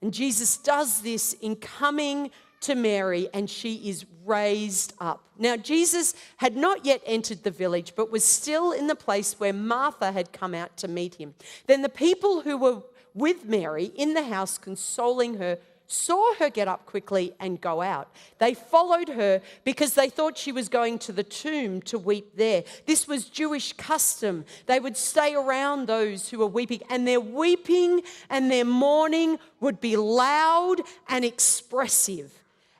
And 0.02 0.12
Jesus 0.12 0.56
does 0.56 1.00
this 1.00 1.32
in 1.34 1.56
coming 1.56 2.30
to 2.62 2.74
Mary, 2.74 3.28
and 3.32 3.48
she 3.48 3.88
is 3.88 4.04
raised 4.24 4.92
up. 5.00 5.24
Now, 5.38 5.56
Jesus 5.56 6.14
had 6.36 6.56
not 6.56 6.84
yet 6.84 7.02
entered 7.06 7.42
the 7.42 7.50
village, 7.50 7.94
but 7.96 8.10
was 8.10 8.24
still 8.24 8.72
in 8.72 8.86
the 8.86 8.94
place 8.94 9.38
where 9.40 9.52
Martha 9.52 10.12
had 10.12 10.32
come 10.32 10.54
out 10.54 10.76
to 10.78 10.88
meet 10.88 11.16
him. 11.16 11.34
Then 11.66 11.82
the 11.82 11.88
people 11.88 12.42
who 12.42 12.56
were 12.56 12.82
with 13.14 13.44
Mary 13.44 13.86
in 13.96 14.14
the 14.14 14.24
house, 14.24 14.58
consoling 14.58 15.38
her, 15.38 15.58
saw 15.92 16.34
her 16.36 16.48
get 16.48 16.68
up 16.68 16.86
quickly 16.86 17.34
and 17.38 17.60
go 17.60 17.82
out. 17.82 18.08
They 18.38 18.54
followed 18.54 19.10
her 19.10 19.42
because 19.64 19.94
they 19.94 20.08
thought 20.08 20.38
she 20.38 20.52
was 20.52 20.68
going 20.68 20.98
to 21.00 21.12
the 21.12 21.22
tomb 21.22 21.82
to 21.82 21.98
weep 21.98 22.36
there. 22.36 22.64
This 22.86 23.06
was 23.06 23.26
Jewish 23.26 23.72
custom. 23.74 24.44
They 24.66 24.80
would 24.80 24.96
stay 24.96 25.34
around 25.34 25.86
those 25.86 26.30
who 26.30 26.38
were 26.38 26.46
weeping, 26.46 26.82
and 26.88 27.06
their 27.06 27.20
weeping 27.20 28.02
and 28.30 28.50
their 28.50 28.64
mourning 28.64 29.38
would 29.60 29.80
be 29.80 29.96
loud 29.96 30.80
and 31.08 31.24
expressive. 31.24 32.32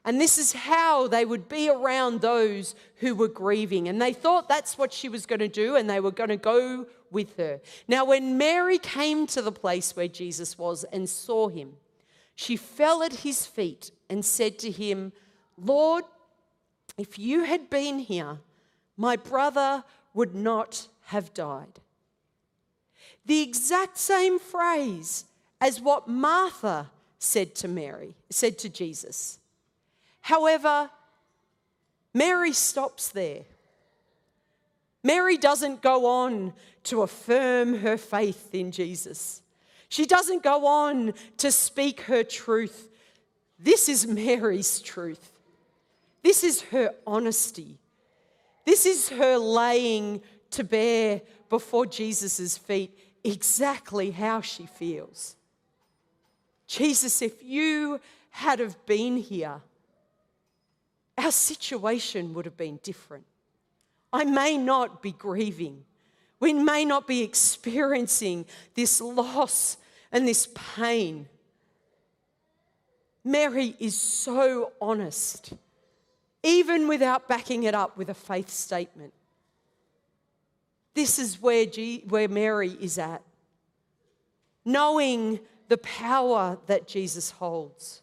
And 0.05 0.21
this 0.21 0.37
is 0.37 0.53
how 0.53 1.07
they 1.07 1.25
would 1.25 1.49
be 1.49 1.69
around 1.69 2.23
those 2.23 2.75
who 2.97 3.15
were 3.15 3.29
grieving. 3.29 3.89
And 3.89 4.03
they 4.03 4.13
thought 4.13 4.49
that's 4.49 4.77
what 4.77 4.93
she 4.93 5.09
was 5.09 5.27
going 5.27 5.39
to 5.39 5.49
do, 5.49 5.77
and 5.77 5.89
they 5.89 6.01
were 6.01 6.11
going 6.11 6.31
to 6.31 6.37
go 6.37 6.87
with 7.11 7.37
her. 7.37 7.61
Now, 7.87 8.05
when 8.07 8.39
Mary 8.39 8.79
came 8.79 9.27
to 9.29 9.43
the 9.43 9.53
place 9.53 9.95
where 9.95 10.09
Jesus 10.09 10.59
was 10.59 10.85
and 10.85 11.09
saw 11.09 11.49
him, 11.49 11.75
she 12.35 12.57
fell 12.57 13.03
at 13.03 13.13
his 13.13 13.47
feet 13.47 13.91
and 14.09 14.25
said 14.25 14.59
to 14.61 14.71
him, 14.71 15.13
Lord, 15.57 16.05
if 16.99 17.19
you 17.19 17.45
had 17.45 17.71
been 17.71 17.99
here, 17.99 18.39
my 18.97 19.17
brother 19.17 19.85
would 20.15 20.35
not 20.35 20.89
have 21.07 21.35
died. 21.35 21.81
The 23.25 23.43
exact 23.43 23.99
same 23.99 24.39
phrase 24.39 25.25
as 25.61 25.81
what 25.81 26.09
Martha 26.09 26.91
said 27.19 27.55
to 27.57 27.69
Mary, 27.69 28.17
said 28.31 28.59
to 28.59 28.69
Jesus. 28.69 29.39
However, 30.23 30.91
Mary 32.13 32.53
stops 32.53 33.09
there. 33.09 33.43
Mary 35.05 35.37
doesn't 35.37 35.83
go 35.83 36.07
on 36.07 36.53
to 36.85 37.03
affirm 37.03 37.79
her 37.79 37.97
faith 37.97 38.49
in 38.53 38.71
Jesus. 38.71 39.42
She 39.93 40.07
doesn't 40.07 40.43
go 40.43 40.65
on 40.65 41.13
to 41.37 41.53
speak 41.53 42.01
her 42.03 42.25
truth. 42.25 42.89
This 43.59 43.91
is 43.91 44.07
Mary's 44.07 44.81
truth. 44.81 45.33
This 46.23 46.43
is 46.43 46.63
her 46.63 46.95
honesty. 47.07 47.77
This 48.65 48.87
is 48.87 49.11
her 49.11 49.37
laying 49.37 50.23
to 50.53 50.65
bear 50.65 51.21
before 51.51 51.85
Jesus' 51.85 52.57
feet 52.57 52.99
exactly 53.23 54.13
how 54.13 54.41
she 54.41 54.65
feels. 54.65 55.37
Jesus, 56.67 57.21
if 57.21 57.43
you 57.43 58.01
had 58.31 58.61
have 58.61 58.87
been 58.87 59.19
here, 59.19 59.61
our 61.19 61.33
situation 61.33 62.33
would 62.33 62.47
have 62.47 62.57
been 62.57 62.81
different. 62.83 63.27
I 64.11 64.25
may 64.25 64.57
not 64.57 65.03
be 65.03 65.13
grieving. 65.13 65.85
We 66.41 66.55
may 66.55 66.87
not 66.87 67.07
be 67.07 67.23
experiencing 67.23 68.47
this 68.75 68.99
loss 68.99 69.77
and 70.13 70.29
this 70.29 70.49
pain. 70.55 71.29
Mary 73.25 73.75
is 73.79 73.99
so 73.99 74.73
honest, 74.81 75.55
even 76.43 76.89
without 76.89 77.29
backing 77.29 77.63
it 77.65 77.75
up 77.75 77.97
with 77.97 78.11
a 78.11 78.15
faith 78.15 78.51
statement. 78.51 79.13
This 80.95 81.19
is 81.19 81.41
where, 81.41 81.65
G- 81.65 82.05
where 82.09 82.29
Mary 82.29 82.77
is 82.81 82.99
at, 82.99 83.23
knowing 84.65 85.41
the 85.69 85.79
power 85.79 86.59
that 86.67 86.87
Jesus 86.87 87.31
holds, 87.31 88.03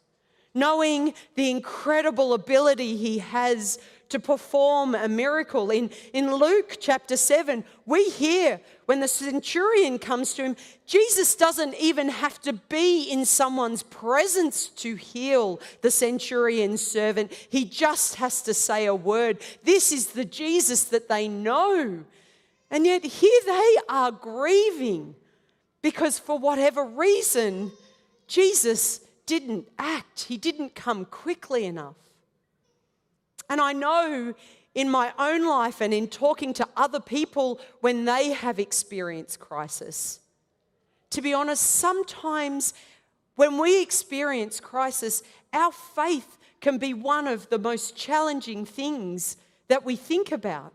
knowing 0.54 1.14
the 1.36 1.52
incredible 1.52 2.34
ability 2.34 2.96
he 2.96 3.20
has 3.20 3.78
to 4.10 4.20
perform 4.20 4.96
a 4.96 5.08
miracle. 5.08 5.72
In, 5.72 5.90
in 6.14 6.34
Luke 6.34 6.78
chapter 6.80 7.16
7, 7.16 7.64
we 7.86 8.10
hear 8.10 8.60
when 8.86 9.00
the 9.00 9.08
centurion 9.08 10.00
comes 10.00 10.34
to 10.34 10.44
him, 10.44 10.56
Jesus 10.86 11.36
doesn't 11.36 11.76
even 11.76 12.10
have 12.10 12.42
to 12.42 12.54
be 12.54 13.04
in 13.04 13.26
someone's 13.26 13.84
presence 13.84 14.70
to 14.70 14.96
heal 14.96 15.60
the 15.82 15.92
centurion's 15.92 16.86
servant. 16.86 17.32
He 17.32 17.66
just 17.66 18.16
has 18.16 18.42
to 18.44 18.54
say 18.54 18.86
a 18.86 18.96
word. 18.96 19.42
This 19.64 19.92
is 19.92 20.08
the 20.08 20.26
Jesus 20.26 20.86
that 20.86 21.08
they 21.08 21.28
know. 21.28 22.04
And 22.72 22.86
yet 22.86 23.04
here 23.04 23.42
they 23.46 23.76
are 23.88 24.12
grieving 24.12 25.16
because 25.82 26.20
for 26.20 26.38
whatever 26.38 26.84
reason, 26.84 27.72
Jesus 28.28 29.02
didn't 29.26 29.68
act, 29.78 30.22
he 30.22 30.38
didn't 30.38 30.76
come 30.76 31.06
quickly 31.06 31.66
enough. 31.66 31.96
And 33.50 33.60
I 33.60 33.74
know 33.74 34.34
in 34.76 34.90
my 34.90 35.12
own 35.18 35.48
life 35.48 35.82
and 35.82 35.94
in 35.94 36.08
talking 36.08 36.54
to 36.54 36.68
other 36.78 37.00
people 37.00 37.60
when 37.82 38.06
they 38.06 38.32
have 38.32 38.60
experienced 38.60 39.40
crisis, 39.40 40.20
to 41.10 41.22
be 41.22 41.34
honest, 41.34 41.64
sometimes 41.64 42.74
when 43.36 43.58
we 43.58 43.82
experience 43.82 44.60
crisis, 44.60 45.24
our 45.54 45.72
faith 45.72 46.38
can 46.62 46.78
be 46.78 46.94
one 46.94 47.28
of 47.28 47.50
the 47.50 47.58
most 47.58 47.96
challenging 47.96 48.66
things 48.66 49.38
that 49.70 49.84
we 49.84 49.96
think 49.96 50.32
about. 50.32 50.74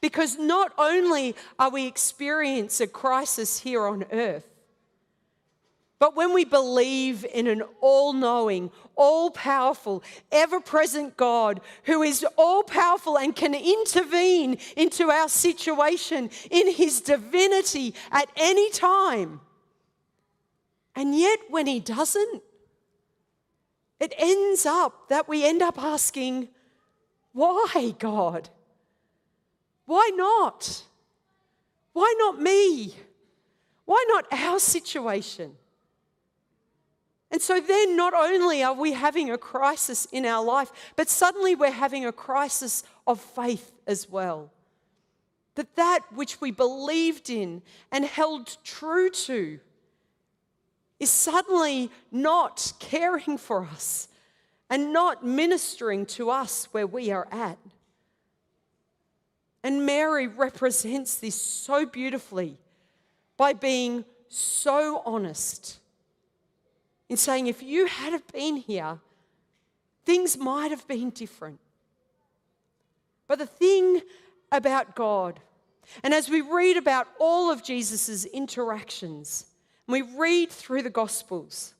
Because 0.00 0.38
not 0.38 0.72
only 0.78 1.36
are 1.58 1.70
we 1.70 1.86
experiencing 1.86 2.88
a 2.88 2.90
crisis 2.90 3.60
here 3.60 3.86
on 3.86 4.04
earth, 4.10 4.51
but 6.02 6.16
when 6.16 6.34
we 6.34 6.44
believe 6.44 7.24
in 7.32 7.46
an 7.46 7.62
all 7.80 8.12
knowing, 8.12 8.72
all 8.96 9.30
powerful, 9.30 10.02
ever 10.32 10.58
present 10.58 11.16
God 11.16 11.60
who 11.84 12.02
is 12.02 12.26
all 12.36 12.64
powerful 12.64 13.16
and 13.16 13.36
can 13.36 13.54
intervene 13.54 14.58
into 14.76 15.12
our 15.12 15.28
situation 15.28 16.28
in 16.50 16.72
his 16.72 17.00
divinity 17.02 17.94
at 18.10 18.28
any 18.34 18.68
time, 18.70 19.42
and 20.96 21.16
yet 21.16 21.38
when 21.50 21.68
he 21.68 21.78
doesn't, 21.78 22.42
it 24.00 24.12
ends 24.18 24.66
up 24.66 25.08
that 25.08 25.28
we 25.28 25.46
end 25.46 25.62
up 25.62 25.80
asking, 25.80 26.48
Why, 27.32 27.94
God? 27.96 28.48
Why 29.86 30.10
not? 30.16 30.82
Why 31.92 32.12
not 32.18 32.40
me? 32.40 32.92
Why 33.84 34.04
not 34.08 34.26
our 34.32 34.58
situation? 34.58 35.58
And 37.32 37.40
so 37.40 37.60
then, 37.60 37.96
not 37.96 38.12
only 38.12 38.62
are 38.62 38.74
we 38.74 38.92
having 38.92 39.30
a 39.30 39.38
crisis 39.38 40.06
in 40.12 40.26
our 40.26 40.44
life, 40.44 40.70
but 40.96 41.08
suddenly 41.08 41.54
we're 41.54 41.70
having 41.70 42.04
a 42.04 42.12
crisis 42.12 42.84
of 43.06 43.18
faith 43.20 43.72
as 43.86 44.08
well. 44.08 44.52
That 45.54 45.74
that 45.76 46.00
which 46.14 46.42
we 46.42 46.50
believed 46.50 47.30
in 47.30 47.62
and 47.90 48.04
held 48.04 48.58
true 48.64 49.08
to 49.08 49.58
is 51.00 51.10
suddenly 51.10 51.90
not 52.10 52.74
caring 52.78 53.38
for 53.38 53.64
us 53.64 54.08
and 54.68 54.92
not 54.92 55.24
ministering 55.24 56.04
to 56.06 56.30
us 56.30 56.68
where 56.72 56.86
we 56.86 57.10
are 57.10 57.28
at. 57.32 57.58
And 59.64 59.86
Mary 59.86 60.26
represents 60.26 61.16
this 61.16 61.34
so 61.34 61.86
beautifully 61.86 62.58
by 63.38 63.54
being 63.54 64.04
so 64.28 65.02
honest 65.06 65.78
in 67.12 67.18
saying, 67.18 67.46
if 67.46 67.62
you 67.62 67.84
had 67.84 68.14
have 68.14 68.26
been 68.28 68.56
here, 68.56 68.98
things 70.06 70.38
might 70.38 70.70
have 70.70 70.88
been 70.88 71.10
different. 71.10 71.60
But 73.28 73.38
the 73.38 73.44
thing 73.44 74.00
about 74.50 74.96
God, 74.96 75.38
and 76.02 76.14
as 76.14 76.30
we 76.30 76.40
read 76.40 76.78
about 76.78 77.06
all 77.20 77.50
of 77.50 77.62
Jesus' 77.62 78.24
interactions, 78.24 79.44
we 79.86 80.00
read 80.00 80.50
through 80.50 80.80
the 80.80 80.88
Gospels, 80.88 81.74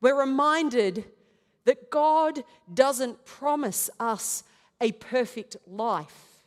we're 0.00 0.20
reminded 0.20 1.04
that 1.64 1.90
God 1.90 2.44
doesn't 2.72 3.24
promise 3.24 3.90
us 3.98 4.44
a 4.80 4.92
perfect 4.92 5.56
life. 5.66 6.44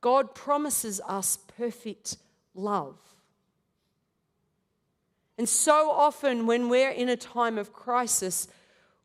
God 0.00 0.32
promises 0.32 1.00
us 1.08 1.38
perfect 1.58 2.18
love. 2.54 3.00
And 5.36 5.48
so 5.48 5.90
often, 5.90 6.46
when 6.46 6.68
we're 6.68 6.90
in 6.90 7.08
a 7.08 7.16
time 7.16 7.58
of 7.58 7.72
crisis, 7.72 8.48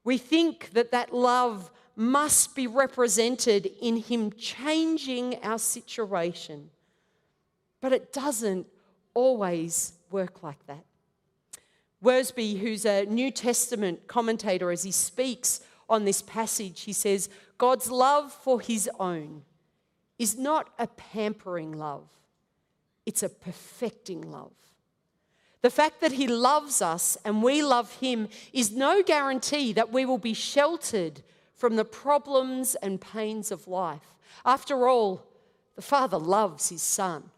we 0.04 0.18
think 0.18 0.72
that 0.72 0.92
that 0.92 1.13
love 1.13 1.72
must 1.96 2.56
be 2.56 2.68
represented 2.68 3.65
in 3.82 3.98
Him 3.98 4.32
changing 4.34 5.39
our 5.44 5.60
situation. 5.60 6.70
But 7.82 7.94
it 7.94 8.13
doesn't 8.13 8.68
always 9.13 9.94
work 10.12 10.44
like 10.44 10.65
that. 10.68 10.86
Wiersbe, 12.04 12.60
who's 12.60 12.86
a 12.86 13.06
New 13.06 13.32
Testament 13.32 14.08
commentator, 14.08 14.72
as 14.72 14.84
he 14.84 14.92
speaks 14.92 15.60
on 15.89 16.06
this 16.06 16.22
passage, 16.22 16.82
he 16.82 16.94
says, 16.94 17.30
God's 17.58 17.92
love 17.92 18.32
for 18.32 18.62
his 18.62 18.89
own 19.00 19.44
is 20.18 20.38
not 20.38 20.70
a 20.80 20.88
pampering 20.88 21.74
love, 21.74 22.08
it's 23.06 23.24
a 23.24 23.30
perfecting 23.30 24.32
love. 24.32 24.54
The 25.62 25.69
fact 25.69 26.00
that 26.02 26.13
he 26.13 26.28
loves 26.28 26.82
us 26.82 27.17
and 27.26 27.43
we 27.43 27.62
love 27.62 27.98
him 28.00 28.30
is 28.54 28.72
no 28.72 29.04
guarantee 29.04 29.74
that 29.74 29.91
we 29.91 30.06
will 30.06 30.17
be 30.17 30.34
sheltered 30.34 31.22
from 31.54 31.76
the 31.76 31.86
problems 31.86 32.76
and 32.76 33.02
pains 33.02 33.52
of 33.52 33.67
life. 33.67 34.13
After 34.45 34.88
all, 34.88 35.26
the 35.76 35.82
Father 35.82 36.17
loves 36.17 36.69
his 36.69 36.82
Son. 36.82 37.32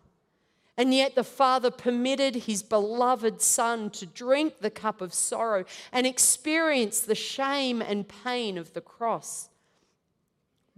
And 0.78 0.94
yet 0.94 1.16
the 1.16 1.24
Father 1.24 1.70
permitted 1.70 2.36
his 2.36 2.64
beloved 2.64 3.42
Son 3.42 3.90
to 3.92 4.06
drink 4.06 4.60
the 4.60 4.70
cup 4.70 5.02
of 5.02 5.14
sorrow 5.14 5.66
and 5.92 6.08
experience 6.08 7.02
the 7.02 7.16
shame 7.16 7.82
and 7.82 8.08
pain 8.08 8.58
of 8.58 8.74
the 8.74 8.82
cross. 8.82 9.50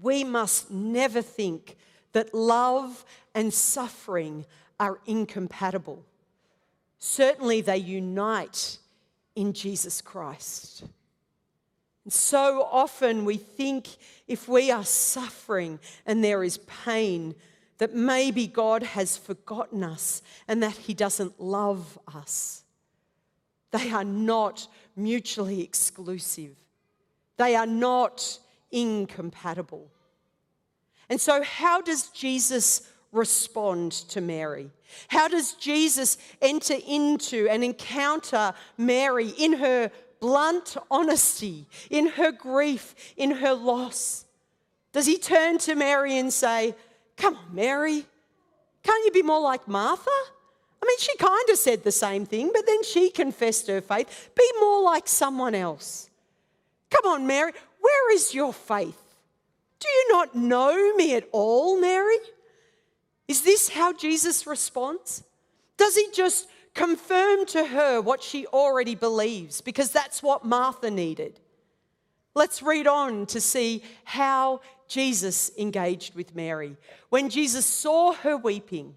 We 0.02 0.24
must 0.24 0.72
never 0.72 1.22
think 1.22 1.78
that 2.14 2.34
love 2.34 3.06
and 3.36 3.54
suffering 3.54 4.46
are 4.80 5.00
incompatible. 5.06 6.04
Certainly, 7.06 7.60
they 7.60 7.80
unite 7.80 8.78
in 9.36 9.52
Jesus 9.52 10.00
Christ. 10.00 10.86
And 12.06 12.14
so 12.14 12.66
often 12.72 13.26
we 13.26 13.36
think 13.36 13.90
if 14.26 14.48
we 14.48 14.72
are 14.72 14.86
suffering 14.86 15.80
and 16.06 16.24
there 16.24 16.46
is 16.46 16.60
pain, 16.60 17.36
that 17.80 17.94
maybe 17.94 18.48
God 18.48 18.84
has 18.84 19.18
forgotten 19.18 19.84
us 19.84 20.22
and 20.48 20.64
that 20.64 20.78
He 20.78 20.94
doesn't 20.94 21.42
love 21.42 22.00
us. 22.16 22.64
They 23.72 23.92
are 23.92 24.06
not 24.06 24.70
mutually 24.96 25.62
exclusive, 25.62 26.56
they 27.36 27.54
are 27.58 27.68
not 27.68 28.40
incompatible. 28.72 29.92
And 31.10 31.20
so, 31.20 31.44
how 31.44 31.82
does 31.82 32.08
Jesus 32.12 32.93
respond 33.14 33.94
to 34.10 34.20
Mary? 34.20 34.70
How 35.08 35.28
does 35.28 35.54
Jesus 35.54 36.18
enter 36.42 36.76
into 36.86 37.48
and 37.50 37.64
encounter 37.64 38.54
Mary 38.78 39.30
in 39.38 39.54
her 39.54 39.92
blunt 40.20 40.76
honesty, 40.92 41.66
in 41.90 42.08
her 42.08 42.32
grief, 42.32 42.96
in 43.16 43.32
her 43.32 43.54
loss? 43.54 44.26
Does 44.92 45.06
he 45.06 45.18
turn 45.18 45.58
to 45.60 45.76
Mary 45.76 46.18
and 46.18 46.32
say, 46.32 46.76
Come 47.18 47.36
on, 47.36 47.56
Mary. 47.56 48.06
Can't 48.84 49.06
you 49.06 49.12
be 49.12 49.22
more 49.22 49.42
like 49.42 49.68
Martha? 49.68 50.10
I 50.10 50.86
mean, 50.86 50.98
she 51.00 51.16
kind 51.18 51.50
of 51.50 51.58
said 51.58 51.84
the 51.84 51.92
same 51.92 52.26
thing, 52.26 52.52
but 52.54 52.66
then 52.66 52.84
she 52.84 53.10
confessed 53.10 53.68
her 53.68 53.80
faith. 53.80 54.30
Be 54.36 54.50
more 54.60 54.84
like 54.84 55.08
someone 55.08 55.56
else. 55.56 56.10
Come 56.90 57.06
on, 57.06 57.26
Mary. 57.26 57.54
Where 57.80 58.14
is 58.14 58.34
your 58.34 58.52
faith? 58.52 59.00
Do 59.80 59.88
you 59.88 60.06
not 60.12 60.36
know 60.36 60.96
me 60.96 61.16
at 61.16 61.28
all, 61.32 61.80
Mary? 61.80 62.18
Is 63.34 63.42
this 63.42 63.68
how 63.68 63.94
Jesus 63.94 64.46
responds? 64.46 65.24
Does 65.76 65.96
he 65.96 66.08
just 66.14 66.48
confirm 66.76 67.48
to 67.48 67.66
her 67.66 68.00
what 68.00 68.22
she 68.22 68.46
already 68.46 68.94
believes? 68.94 69.60
Because 69.60 69.90
that's 69.90 70.22
what 70.22 70.46
Martha 70.46 70.92
needed. 70.92 71.40
Let's 72.36 72.62
read 72.62 72.86
on 72.86 73.26
to 73.26 73.42
see 73.42 73.82
how 74.04 74.62
Jesus 74.88 75.50
engaged 75.58 76.14
with 76.14 76.36
Mary. 76.36 76.78
When 77.10 77.32
Jesus 77.32 77.66
saw 77.66 78.14
her 78.14 78.38
weeping 78.38 78.94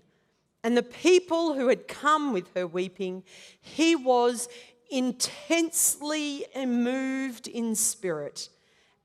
and 0.63 0.77
the 0.77 0.83
people 0.83 1.55
who 1.55 1.69
had 1.69 1.89
come 1.89 2.35
with 2.35 2.51
her 2.55 2.67
weeping, 2.67 3.23
he 3.63 3.97
was 3.97 4.51
intensely 4.91 6.45
moved 6.55 7.49
in 7.49 7.75
spirit 7.75 8.51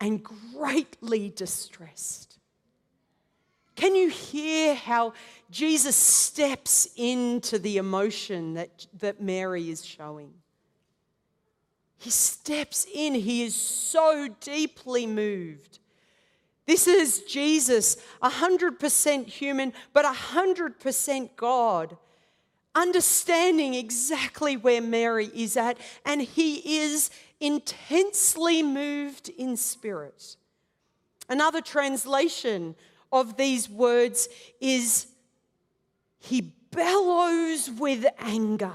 and 0.01 0.21
greatly 0.53 1.29
distressed. 1.29 2.30
Can 3.75 3.95
you 3.95 4.09
hear 4.09 4.75
how 4.75 5.13
Jesus 5.49 5.95
steps 5.95 6.87
into 6.95 7.57
the 7.57 7.77
emotion 7.77 8.53
that, 8.55 8.85
that 8.99 9.21
Mary 9.21 9.69
is 9.69 9.85
showing? 9.85 10.33
He 11.97 12.09
steps 12.09 12.87
in, 12.91 13.13
he 13.13 13.43
is 13.43 13.55
so 13.55 14.27
deeply 14.39 15.05
moved. 15.05 15.79
This 16.65 16.87
is 16.87 17.23
Jesus, 17.23 17.97
100% 18.23 19.27
human, 19.27 19.73
but 19.93 20.05
100% 20.05 21.29
God, 21.35 21.97
understanding 22.73 23.73
exactly 23.73 24.57
where 24.57 24.81
Mary 24.81 25.29
is 25.33 25.57
at, 25.57 25.77
and 26.05 26.21
he 26.21 26.79
is 26.79 27.09
intensely 27.39 28.63
moved 28.63 29.29
in 29.29 29.57
spirit. 29.57 30.37
Another 31.29 31.61
translation 31.61 32.75
of 33.11 33.37
these 33.37 33.69
words 33.69 34.29
is 34.59 35.07
He 36.19 36.53
bellows 36.71 37.69
with 37.69 38.05
anger. 38.19 38.73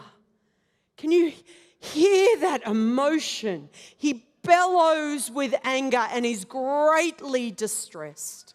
Can 0.96 1.12
you 1.12 1.33
hear 1.79 2.38
that 2.38 2.66
emotion? 2.66 3.68
He 3.96 4.25
bellows 4.42 5.31
with 5.31 5.55
anger 5.64 6.07
and 6.11 6.25
is 6.25 6.44
greatly 6.44 7.51
distressed. 7.51 8.55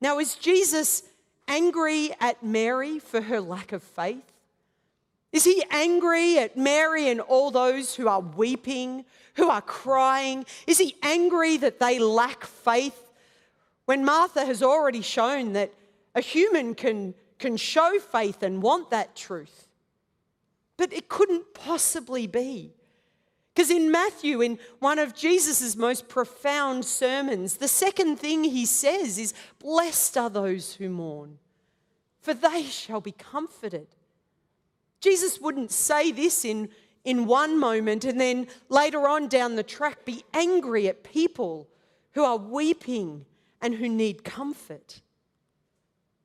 Now, 0.00 0.18
is 0.18 0.34
Jesus 0.34 1.02
angry 1.46 2.12
at 2.20 2.42
Mary 2.42 2.98
for 2.98 3.20
her 3.20 3.40
lack 3.40 3.72
of 3.72 3.82
faith? 3.82 4.22
Is 5.32 5.44
he 5.44 5.62
angry 5.70 6.38
at 6.38 6.56
Mary 6.56 7.08
and 7.08 7.20
all 7.20 7.50
those 7.50 7.94
who 7.94 8.08
are 8.08 8.20
weeping, 8.20 9.04
who 9.34 9.50
are 9.50 9.60
crying? 9.60 10.46
Is 10.66 10.78
he 10.78 10.96
angry 11.02 11.58
that 11.58 11.80
they 11.80 11.98
lack 11.98 12.44
faith 12.44 13.07
when 13.88 14.04
Martha 14.04 14.44
has 14.44 14.62
already 14.62 15.00
shown 15.00 15.54
that 15.54 15.72
a 16.14 16.20
human 16.20 16.74
can, 16.74 17.14
can 17.38 17.56
show 17.56 17.98
faith 17.98 18.42
and 18.42 18.62
want 18.62 18.90
that 18.90 19.16
truth? 19.16 19.66
But 20.76 20.92
it 20.92 21.08
couldn't 21.08 21.54
possibly 21.54 22.26
be. 22.26 22.74
Because 23.54 23.70
in 23.70 23.90
Matthew, 23.90 24.42
in 24.42 24.58
one 24.78 24.98
of 24.98 25.14
Jesus' 25.14 25.74
most 25.74 26.06
profound 26.06 26.84
sermons, 26.84 27.56
the 27.56 27.66
second 27.66 28.16
thing 28.16 28.44
he 28.44 28.66
says 28.66 29.16
is, 29.16 29.32
Blessed 29.58 30.18
are 30.18 30.28
those 30.28 30.74
who 30.74 30.90
mourn, 30.90 31.38
for 32.20 32.34
they 32.34 32.64
shall 32.64 33.00
be 33.00 33.12
comforted. 33.12 33.86
Jesus 35.00 35.40
wouldn't 35.40 35.70
say 35.70 36.12
this 36.12 36.44
in, 36.44 36.68
in 37.06 37.24
one 37.24 37.58
moment 37.58 38.04
and 38.04 38.20
then 38.20 38.48
later 38.68 39.08
on 39.08 39.28
down 39.28 39.56
the 39.56 39.62
track 39.62 40.04
be 40.04 40.24
angry 40.34 40.88
at 40.88 41.04
people 41.04 41.70
who 42.12 42.22
are 42.22 42.36
weeping 42.36 43.24
and 43.60 43.74
who 43.74 43.88
need 43.88 44.24
comfort. 44.24 45.00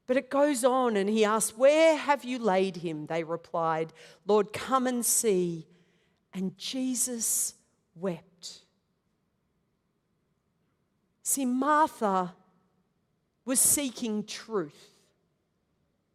But 0.05 0.17
it 0.17 0.29
goes 0.29 0.63
on, 0.63 0.97
and 0.97 1.09
he 1.09 1.23
asks, 1.23 1.57
Where 1.57 1.95
have 1.95 2.23
you 2.23 2.37
laid 2.39 2.77
him? 2.77 3.05
They 3.05 3.23
replied, 3.23 3.93
Lord, 4.27 4.51
come 4.51 4.87
and 4.87 5.05
see. 5.05 5.67
And 6.33 6.57
Jesus 6.57 7.53
wept. 7.95 8.63
See, 11.21 11.45
Martha 11.45 12.33
was 13.45 13.59
seeking 13.59 14.25
truth. 14.25 14.89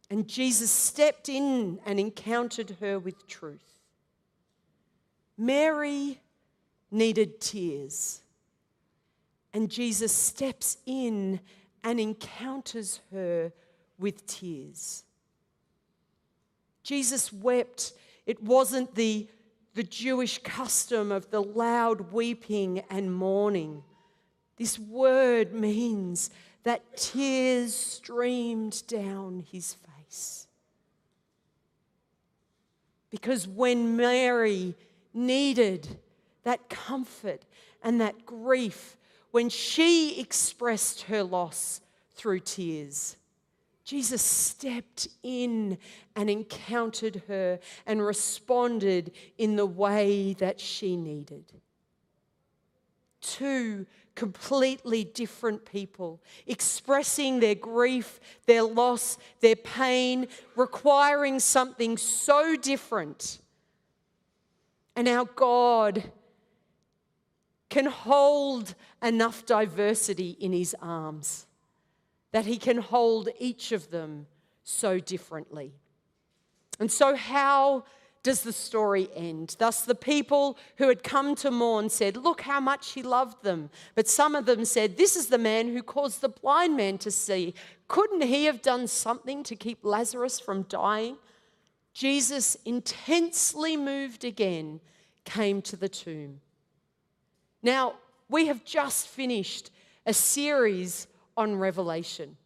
And 0.09 0.27
Jesus 0.27 0.71
stepped 0.71 1.29
in 1.29 1.79
and 1.85 1.99
encountered 1.99 2.77
her 2.79 2.99
with 2.99 3.27
truth. 3.27 3.79
Mary 5.37 6.19
needed 6.91 7.39
tears. 7.39 8.21
And 9.53 9.69
Jesus 9.69 10.13
steps 10.13 10.77
in 10.85 11.39
and 11.83 11.99
encounters 11.99 13.01
her 13.11 13.51
with 13.97 14.25
tears. 14.27 15.03
Jesus 16.83 17.33
wept. 17.33 17.93
It 18.25 18.43
wasn't 18.43 18.95
the 18.95 19.27
the 19.79 19.83
Jewish 19.83 20.39
custom 20.39 21.11
of 21.11 21.29
the 21.29 21.41
loud 21.41 22.11
weeping 22.11 22.83
and 22.89 23.13
mourning. 23.13 23.83
This 24.57 24.77
word 24.77 25.53
means 25.53 26.31
that 26.63 26.97
tears 26.97 27.73
streamed 27.73 28.83
down 28.87 29.45
his 29.51 29.75
face. 29.75 30.47
Because 33.09 33.47
when 33.47 33.95
Mary 33.95 34.75
needed 35.13 35.97
that 36.43 36.69
comfort 36.69 37.45
and 37.81 38.01
that 38.01 38.25
grief, 38.25 38.97
when 39.31 39.49
she 39.49 40.19
expressed 40.19 41.03
her 41.03 41.23
loss 41.23 41.81
through 42.15 42.39
tears, 42.41 43.15
Jesus 43.83 44.21
stepped 44.21 45.07
in 45.23 45.77
and 46.15 46.29
encountered 46.29 47.23
her 47.27 47.59
and 47.87 48.05
responded 48.05 49.11
in 49.37 49.55
the 49.55 49.65
way 49.65 50.33
that 50.33 50.59
she 50.59 50.95
needed. 50.95 51.45
Two 53.21 53.85
completely 54.13 55.05
different 55.05 55.65
people 55.65 56.21
expressing 56.45 57.39
their 57.39 57.55
grief, 57.55 58.19
their 58.45 58.63
loss, 58.63 59.17
their 59.39 59.55
pain, 59.55 60.27
requiring 60.55 61.39
something 61.39 61.97
so 61.97 62.55
different. 62.55 63.39
And 64.95 65.07
our 65.07 65.25
God 65.25 66.03
can 67.69 67.85
hold 67.85 68.75
enough 69.01 69.45
diversity 69.45 70.31
in 70.39 70.51
his 70.51 70.75
arms 70.81 71.45
that 72.31 72.45
he 72.45 72.57
can 72.57 72.77
hold 72.77 73.29
each 73.39 73.71
of 73.71 73.89
them 73.89 74.27
so 74.63 74.99
differently. 74.99 75.73
And 76.79 76.91
so, 76.91 77.15
how 77.15 77.83
does 78.21 78.41
the 78.41 78.53
story 78.53 79.09
end? 79.15 79.55
Thus, 79.59 79.81
the 79.83 79.95
people 79.95 80.57
who 80.77 80.87
had 80.87 81.03
come 81.03 81.35
to 81.35 81.51
mourn 81.51 81.89
said, 81.89 82.17
Look 82.17 82.41
how 82.41 82.59
much 82.59 82.91
he 82.91 83.01
loved 83.01 83.43
them. 83.43 83.69
But 83.95 84.07
some 84.07 84.35
of 84.35 84.45
them 84.45 84.65
said, 84.65 84.97
This 84.97 85.15
is 85.15 85.27
the 85.27 85.37
man 85.37 85.69
who 85.69 85.83
caused 85.83 86.21
the 86.21 86.29
blind 86.29 86.77
man 86.77 86.97
to 86.99 87.11
see. 87.11 87.53
Couldn't 87.87 88.23
he 88.23 88.45
have 88.45 88.61
done 88.61 88.87
something 88.87 89.43
to 89.43 89.55
keep 89.55 89.83
Lazarus 89.83 90.39
from 90.39 90.63
dying? 90.63 91.17
Jesus, 91.93 92.55
intensely 92.65 93.75
moved 93.75 94.23
again, 94.23 94.79
came 95.25 95.61
to 95.63 95.75
the 95.75 95.89
tomb. 95.89 96.39
Now, 97.61 97.95
we 98.29 98.47
have 98.47 98.63
just 98.63 99.07
finished 99.07 99.71
a 100.05 100.13
series 100.13 101.07
on 101.35 101.55
Revelation. 101.55 102.37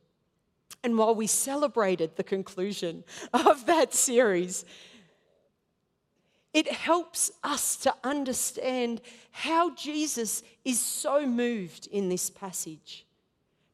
And 0.84 0.98
while 0.98 1.16
we 1.16 1.28
celebrated 1.28 2.16
the 2.16 2.24
conclusion 2.24 3.04
of 3.34 3.66
that 3.66 3.94
series, 3.94 4.66
it 6.54 6.72
helps 6.72 7.32
us 7.44 7.76
to 7.78 7.96
understand 8.04 9.02
how 9.32 9.74
Jesus 9.76 10.44
is 10.64 10.80
so 10.80 11.26
moved 11.26 11.88
in 11.88 12.10
this 12.10 12.30
passage. 12.30 13.06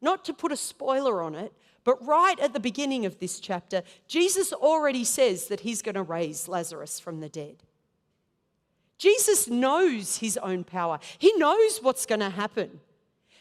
Not 0.01 0.23
to 0.25 0.33
put 0.33 0.51
a 0.51 0.57
spoiler 0.57 1.21
on 1.21 1.35
it, 1.35 1.53
but 1.83 2.05
right 2.05 2.39
at 2.39 2.53
the 2.53 2.59
beginning 2.59 3.05
of 3.05 3.19
this 3.19 3.39
chapter, 3.39 3.83
Jesus 4.07 4.53
already 4.53 5.03
says 5.03 5.47
that 5.47 5.61
he's 5.61 5.81
going 5.81 5.95
to 5.95 6.03
raise 6.03 6.47
Lazarus 6.47 6.99
from 6.99 7.19
the 7.19 7.29
dead. 7.29 7.63
Jesus 8.99 9.47
knows 9.47 10.17
his 10.17 10.37
own 10.37 10.63
power, 10.63 10.99
he 11.17 11.33
knows 11.37 11.79
what's 11.81 12.05
going 12.05 12.19
to 12.19 12.29
happen. 12.29 12.81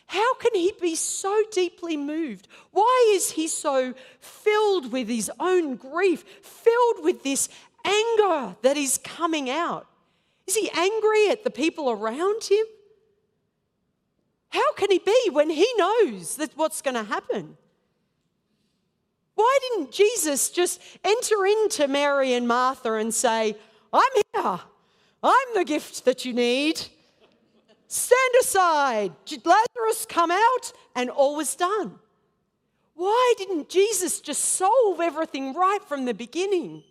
How 0.06 0.34
can 0.36 0.54
he 0.54 0.72
be 0.80 0.94
so 0.94 1.42
deeply 1.52 1.98
moved? 1.98 2.48
Why 2.70 3.12
is 3.14 3.32
he 3.32 3.46
so 3.46 3.92
filled 4.20 4.90
with 4.90 5.06
his 5.06 5.30
own 5.38 5.76
grief, 5.76 6.24
filled 6.40 7.04
with 7.04 7.22
this 7.22 7.50
anger 7.84 8.56
that 8.62 8.78
is 8.78 8.98
coming 9.04 9.50
out? 9.50 9.86
Is 10.46 10.56
he 10.56 10.70
angry 10.72 11.28
at 11.28 11.44
the 11.44 11.50
people 11.50 11.90
around 11.90 12.44
him? 12.44 12.64
How 14.48 14.72
can 14.72 14.90
he 14.90 14.98
be 14.98 15.28
when 15.30 15.50
he 15.50 15.68
knows 15.76 16.36
that 16.36 16.56
what's 16.56 16.80
going 16.80 16.94
to 16.94 17.02
happen? 17.02 17.58
Why 19.34 19.58
didn't 19.60 19.92
Jesus 19.92 20.48
just 20.48 20.80
enter 21.04 21.44
into 21.44 21.86
Mary 21.86 22.32
and 22.32 22.48
Martha 22.48 22.94
and 22.94 23.12
say, 23.12 23.56
I'm 23.92 24.22
here. 24.32 24.60
I'm 25.22 25.54
the 25.54 25.64
gift 25.64 26.04
that 26.04 26.24
you 26.24 26.32
need. 26.32 26.80
Stand 27.88 28.34
aside. 28.40 29.12
Did 29.24 29.44
Lazarus 29.46 30.06
come 30.08 30.30
out? 30.30 30.72
And 30.94 31.10
all 31.10 31.36
was 31.36 31.56
done. 31.56 31.98
Why 32.94 33.34
didn't 33.38 33.68
Jesus 33.68 34.20
just 34.20 34.44
solve 34.44 35.00
everything 35.00 35.54
right 35.54 35.82
from 35.86 36.04
the 36.04 36.14
beginning? 36.14 36.82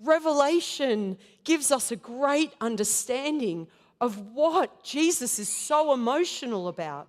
Revelation 0.00 1.18
gives 1.44 1.70
us 1.70 1.90
a 1.90 1.96
great 1.96 2.52
understanding 2.60 3.68
of 4.00 4.32
what 4.32 4.82
Jesus 4.82 5.38
is 5.38 5.48
so 5.48 5.92
emotional 5.92 6.68
about. 6.68 7.08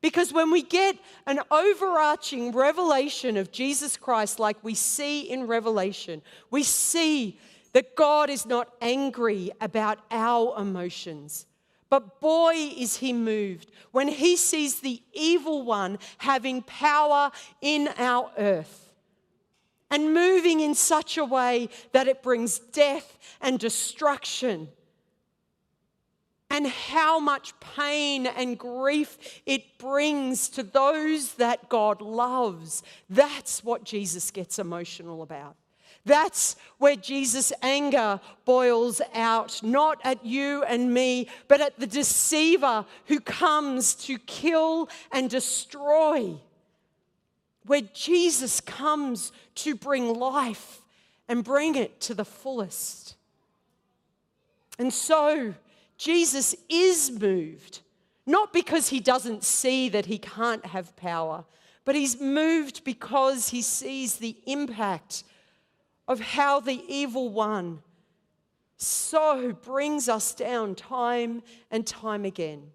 Because 0.00 0.32
when 0.32 0.50
we 0.50 0.62
get 0.62 0.96
an 1.26 1.40
overarching 1.50 2.52
revelation 2.52 3.36
of 3.36 3.52
Jesus 3.52 3.98
Christ, 3.98 4.40
like 4.40 4.56
we 4.64 4.74
see 4.74 5.30
in 5.30 5.46
Revelation, 5.46 6.22
we 6.50 6.62
see 6.62 7.38
that 7.72 7.94
God 7.94 8.30
is 8.30 8.46
not 8.46 8.72
angry 8.80 9.50
about 9.60 9.98
our 10.10 10.58
emotions. 10.58 11.46
But 11.88 12.20
boy, 12.20 12.54
is 12.76 12.98
he 12.98 13.12
moved 13.12 13.70
when 13.90 14.06
he 14.06 14.36
sees 14.36 14.80
the 14.80 15.02
evil 15.12 15.62
one 15.62 15.98
having 16.18 16.62
power 16.62 17.32
in 17.60 17.88
our 17.98 18.30
earth 18.38 18.90
and 19.90 20.14
moving 20.14 20.60
in 20.60 20.74
such 20.74 21.18
a 21.18 21.24
way 21.24 21.68
that 21.92 22.06
it 22.06 22.22
brings 22.22 22.60
death 22.60 23.18
and 23.40 23.58
destruction. 23.58 24.68
And 26.48 26.66
how 26.66 27.20
much 27.20 27.58
pain 27.60 28.26
and 28.26 28.58
grief 28.58 29.40
it 29.46 29.78
brings 29.78 30.48
to 30.50 30.62
those 30.62 31.34
that 31.34 31.68
God 31.68 32.00
loves. 32.00 32.82
That's 33.08 33.62
what 33.62 33.84
Jesus 33.84 34.30
gets 34.32 34.58
emotional 34.58 35.22
about. 35.22 35.56
That's 36.04 36.56
where 36.78 36.96
Jesus' 36.96 37.52
anger 37.62 38.20
boils 38.44 39.00
out, 39.14 39.62
not 39.62 40.00
at 40.02 40.24
you 40.24 40.62
and 40.64 40.92
me, 40.94 41.28
but 41.46 41.60
at 41.60 41.78
the 41.78 41.86
deceiver 41.86 42.86
who 43.06 43.20
comes 43.20 43.94
to 44.06 44.18
kill 44.18 44.88
and 45.12 45.28
destroy. 45.28 46.36
Where 47.66 47.82
Jesus 47.92 48.60
comes 48.60 49.32
to 49.56 49.74
bring 49.74 50.14
life 50.14 50.80
and 51.28 51.44
bring 51.44 51.74
it 51.76 52.00
to 52.02 52.14
the 52.14 52.24
fullest. 52.24 53.14
And 54.78 54.92
so, 54.92 55.54
Jesus 55.98 56.56
is 56.70 57.10
moved, 57.10 57.80
not 58.26 58.54
because 58.54 58.88
he 58.88 59.00
doesn't 59.00 59.44
see 59.44 59.90
that 59.90 60.06
he 60.06 60.16
can't 60.16 60.64
have 60.64 60.96
power, 60.96 61.44
but 61.84 61.94
he's 61.94 62.18
moved 62.18 62.84
because 62.84 63.50
he 63.50 63.60
sees 63.60 64.16
the 64.16 64.36
impact 64.46 65.24
of 66.10 66.18
how 66.18 66.58
the 66.58 66.82
evil 66.88 67.28
one 67.28 67.80
so 68.76 69.52
brings 69.52 70.08
us 70.08 70.34
down 70.34 70.74
time 70.74 71.40
and 71.70 71.86
time 71.86 72.24
again. 72.24 72.72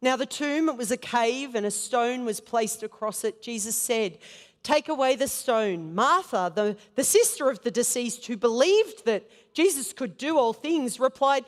Now, 0.00 0.16
the 0.16 0.24
tomb, 0.24 0.70
it 0.70 0.78
was 0.78 0.90
a 0.90 0.96
cave 0.96 1.54
and 1.54 1.66
a 1.66 1.70
stone 1.70 2.24
was 2.24 2.40
placed 2.40 2.82
across 2.82 3.24
it. 3.24 3.42
Jesus 3.42 3.76
said, 3.76 4.16
Take 4.62 4.88
away 4.88 5.16
the 5.16 5.28
stone. 5.28 5.94
Martha, 5.94 6.50
the, 6.54 6.78
the 6.94 7.04
sister 7.04 7.50
of 7.50 7.60
the 7.60 7.70
deceased 7.70 8.24
who 8.24 8.38
believed 8.38 9.04
that 9.04 9.28
Jesus 9.52 9.92
could 9.92 10.16
do 10.16 10.38
all 10.38 10.54
things, 10.54 10.98
replied, 10.98 11.44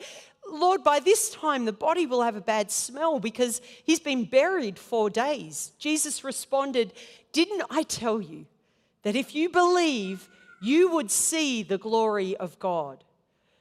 Lord, 0.47 0.83
by 0.83 0.99
this 0.99 1.31
time 1.31 1.65
the 1.65 1.73
body 1.73 2.05
will 2.05 2.21
have 2.21 2.35
a 2.35 2.41
bad 2.41 2.69
smell 2.69 3.19
because 3.19 3.61
he's 3.83 3.99
been 3.99 4.25
buried 4.25 4.77
four 4.77 5.09
days. 5.09 5.71
Jesus 5.79 6.23
responded, 6.23 6.93
Didn't 7.31 7.63
I 7.71 7.81
tell 7.81 8.21
you? 8.21 8.45
That 9.07 9.15
if 9.15 9.33
you 9.33 9.47
believe, 9.47 10.27
you 10.61 10.91
would 10.91 11.09
see 11.09 11.63
the 11.63 11.77
glory 11.77 12.35
of 12.35 12.59
God. 12.59 13.05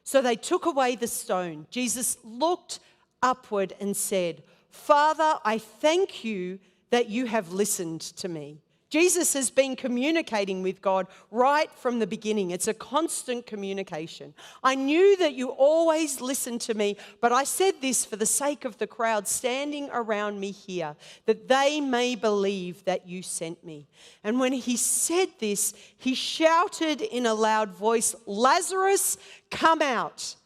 So 0.03 0.21
they 0.21 0.35
took 0.35 0.67
away 0.67 0.97
the 0.97 1.07
stone. 1.07 1.69
Jesus 1.71 2.19
looked 2.25 2.81
upward 3.23 3.73
and 3.79 3.97
said, 3.97 4.43
Father, 4.71 5.35
I 5.45 5.59
thank 5.59 6.25
you 6.25 6.59
that 6.91 7.11
you 7.11 7.27
have 7.27 7.53
listened 7.53 8.01
to 8.01 8.29
me. 8.29 8.59
Jesus 8.89 9.33
has 9.33 9.51
been 9.51 9.75
communicating 9.75 10.63
with 10.63 10.81
God 10.81 11.09
right 11.31 11.71
from 11.73 11.99
the 11.99 12.07
beginning. 12.07 12.53
It's 12.53 12.69
a 12.69 12.75
constant 12.75 13.45
communication. 13.45 14.33
I 14.63 14.77
knew 14.77 15.17
that 15.17 15.35
you 15.35 15.49
always 15.49 16.21
listened 16.21 16.61
to 16.63 16.75
me, 16.75 16.97
but 17.21 17.33
I 17.33 17.45
said 17.45 17.75
this 17.81 18.05
for 18.05 18.17
the 18.17 18.27
sake 18.27 18.65
of 18.65 18.79
the 18.79 18.87
crowd 18.87 19.27
standing 19.27 19.91
around 19.93 20.39
me 20.39 20.53
here, 20.53 20.95
that 21.27 21.49
they 21.49 21.81
may 21.81 22.15
believe 22.15 22.85
that 22.85 23.09
you 23.09 23.23
sent 23.23 23.65
me. 23.65 23.89
And 24.23 24.39
when 24.39 24.53
he 24.53 24.77
said 24.77 25.29
this, 25.41 25.75
he 25.99 26.15
shouted 26.15 27.01
in 27.01 27.27
a 27.27 27.35
loud 27.35 27.71
voice, 27.71 28.15
Lazarus, 28.25 29.19
come 29.51 29.83
out. 29.83 30.37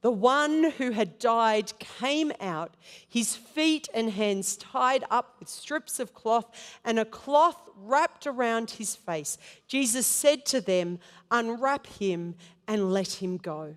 The 0.00 0.10
one 0.12 0.70
who 0.78 0.92
had 0.92 1.18
died 1.18 1.76
came 1.80 2.32
out, 2.40 2.76
his 3.08 3.34
feet 3.34 3.88
and 3.92 4.10
hands 4.10 4.56
tied 4.56 5.04
up 5.10 5.36
with 5.40 5.48
strips 5.48 5.98
of 5.98 6.14
cloth 6.14 6.78
and 6.84 7.00
a 7.00 7.04
cloth 7.04 7.68
wrapped 7.76 8.26
around 8.26 8.70
his 8.70 8.94
face. 8.94 9.38
Jesus 9.66 10.06
said 10.06 10.46
to 10.46 10.60
them, 10.60 11.00
Unwrap 11.30 11.86
him 11.86 12.36
and 12.68 12.92
let 12.92 13.14
him 13.14 13.38
go. 13.38 13.74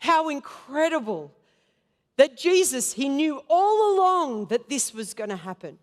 How 0.00 0.28
incredible 0.28 1.32
that 2.16 2.36
Jesus, 2.36 2.92
he 2.92 3.08
knew 3.08 3.42
all 3.48 3.94
along 3.94 4.46
that 4.46 4.68
this 4.68 4.92
was 4.92 5.14
going 5.14 5.30
to 5.30 5.36
happen. 5.36 5.78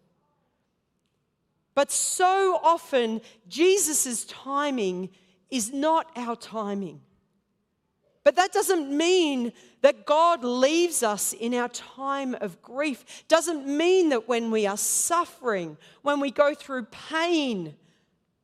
But 1.74 1.92
so 1.92 2.60
often, 2.62 3.22
Jesus' 3.48 4.26
timing 4.26 5.10
is 5.50 5.74
not 5.74 6.12
our 6.16 6.36
timing. 6.36 7.02
But 8.26 8.36
that 8.38 8.52
doesn't 8.52 8.90
mean 8.90 9.54
that 9.82 10.08
God 10.08 10.44
leaves 10.44 11.04
us 11.04 11.32
in 11.32 11.54
our 11.54 11.70
time 11.70 12.36
of 12.42 12.60
grief. 12.60 13.24
Doesn't 13.28 13.68
mean 13.68 14.10
that 14.10 14.28
when 14.28 14.50
we 14.50 14.66
are 14.66 14.78
suffering, 14.78 15.78
when 16.02 16.20
we 16.20 16.32
go 16.32 16.56
through 16.56 16.86
pain, 16.86 17.76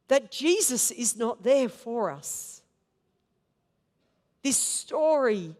that 0.08 0.32
Jesus 0.32 0.92
is 0.92 1.18
not 1.18 1.42
there 1.42 1.68
for 1.68 2.12
us. 2.12 2.62
This 4.44 4.58
story 4.58 5.56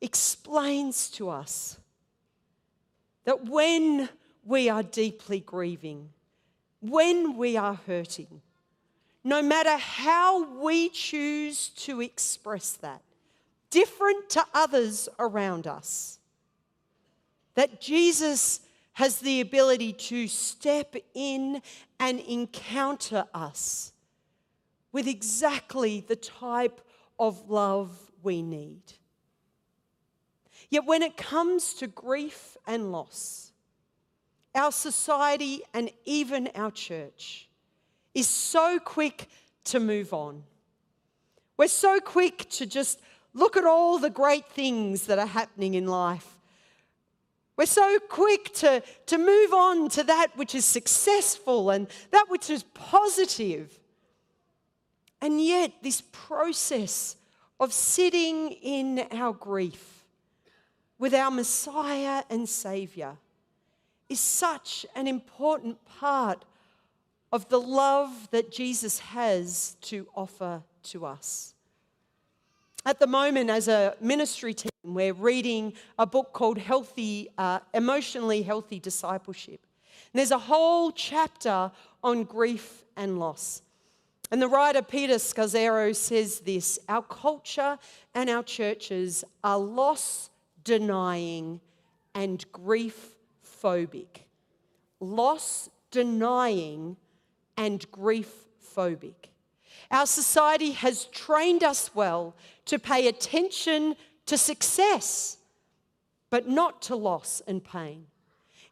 explains 0.00 1.10
to 1.10 1.28
us 1.28 1.76
that 3.24 3.46
when 3.46 4.08
we 4.44 4.68
are 4.68 4.84
deeply 4.84 5.40
grieving, 5.40 6.10
when 6.80 7.36
we 7.36 7.56
are 7.56 7.80
hurting, 7.86 8.42
no 9.24 9.42
matter 9.42 9.76
how 9.76 10.60
we 10.60 10.88
choose 10.88 11.70
to 11.70 12.00
express 12.00 12.74
that, 12.74 13.02
different 13.70 14.28
to 14.30 14.44
others 14.52 15.08
around 15.18 15.66
us, 15.66 16.18
that 17.54 17.80
Jesus 17.80 18.60
has 18.94 19.18
the 19.18 19.40
ability 19.40 19.92
to 19.92 20.28
step 20.28 20.94
in 21.14 21.62
and 21.98 22.20
encounter 22.20 23.24
us 23.32 23.92
with 24.92 25.06
exactly 25.06 26.00
the 26.00 26.16
type 26.16 26.80
of 27.18 27.48
love 27.48 28.10
we 28.22 28.42
need. 28.42 28.82
Yet 30.68 30.84
when 30.84 31.02
it 31.02 31.16
comes 31.16 31.74
to 31.74 31.86
grief 31.86 32.56
and 32.66 32.92
loss, 32.92 33.52
our 34.54 34.72
society 34.72 35.62
and 35.72 35.90
even 36.04 36.48
our 36.54 36.70
church 36.70 37.48
is 38.14 38.26
so 38.26 38.78
quick 38.78 39.28
to 39.64 39.80
move 39.80 40.12
on. 40.12 40.42
We're 41.56 41.68
so 41.68 42.00
quick 42.00 42.48
to 42.50 42.66
just 42.66 43.00
look 43.34 43.56
at 43.56 43.64
all 43.64 43.98
the 43.98 44.10
great 44.10 44.46
things 44.48 45.06
that 45.06 45.18
are 45.18 45.26
happening 45.26 45.74
in 45.74 45.86
life. 45.86 46.36
We're 47.56 47.66
so 47.66 47.98
quick 48.08 48.54
to, 48.54 48.82
to 49.06 49.18
move 49.18 49.52
on 49.52 49.90
to 49.90 50.04
that 50.04 50.28
which 50.36 50.54
is 50.54 50.64
successful 50.64 51.70
and 51.70 51.88
that 52.10 52.26
which 52.28 52.48
is 52.48 52.62
positive. 52.74 53.78
And 55.20 55.42
yet, 55.42 55.72
this 55.82 56.02
process 56.12 57.16
of 57.58 57.74
sitting 57.74 58.52
in 58.52 59.06
our 59.12 59.34
grief 59.34 60.06
with 60.98 61.12
our 61.12 61.30
Messiah 61.30 62.22
and 62.30 62.48
Savior 62.48 63.16
is 64.08 64.20
such 64.20 64.86
an 64.94 65.06
important 65.06 65.84
part 65.84 66.44
of 67.32 67.48
the 67.48 67.60
love 67.60 68.28
that 68.30 68.50
Jesus 68.50 68.98
has 69.00 69.76
to 69.82 70.06
offer 70.14 70.62
to 70.84 71.04
us. 71.04 71.54
At 72.86 72.98
the 72.98 73.06
moment, 73.06 73.50
as 73.50 73.68
a 73.68 73.94
ministry 74.00 74.54
team, 74.54 74.70
we're 74.82 75.12
reading 75.12 75.74
a 75.98 76.06
book 76.06 76.32
called 76.32 76.56
Healthy, 76.56 77.28
uh, 77.36 77.60
Emotionally 77.74 78.40
Healthy 78.40 78.80
Discipleship. 78.80 79.60
And 80.12 80.18
there's 80.18 80.30
a 80.30 80.38
whole 80.38 80.90
chapter 80.90 81.70
on 82.02 82.24
grief 82.24 82.84
and 82.96 83.18
loss. 83.18 83.60
And 84.30 84.40
the 84.40 84.48
writer 84.48 84.80
Peter 84.80 85.16
Scazzero 85.16 85.94
says 85.94 86.40
this 86.40 86.78
Our 86.88 87.02
culture 87.02 87.78
and 88.14 88.30
our 88.30 88.42
churches 88.42 89.24
are 89.44 89.58
loss 89.58 90.30
denying, 90.64 91.60
and 92.14 92.50
grief 92.50 93.14
phobic. 93.62 94.22
Loss 95.00 95.68
denying 95.90 96.96
and 97.58 97.90
grief 97.90 98.32
phobic. 98.74 99.30
Our 99.90 100.06
society 100.06 100.72
has 100.72 101.06
trained 101.06 101.64
us 101.64 101.94
well 101.94 102.34
to 102.70 102.78
pay 102.78 103.08
attention 103.08 103.96
to 104.26 104.38
success, 104.38 105.38
but 106.30 106.48
not 106.48 106.80
to 106.82 106.94
loss 106.94 107.42
and 107.48 107.64
pain. 107.64 108.06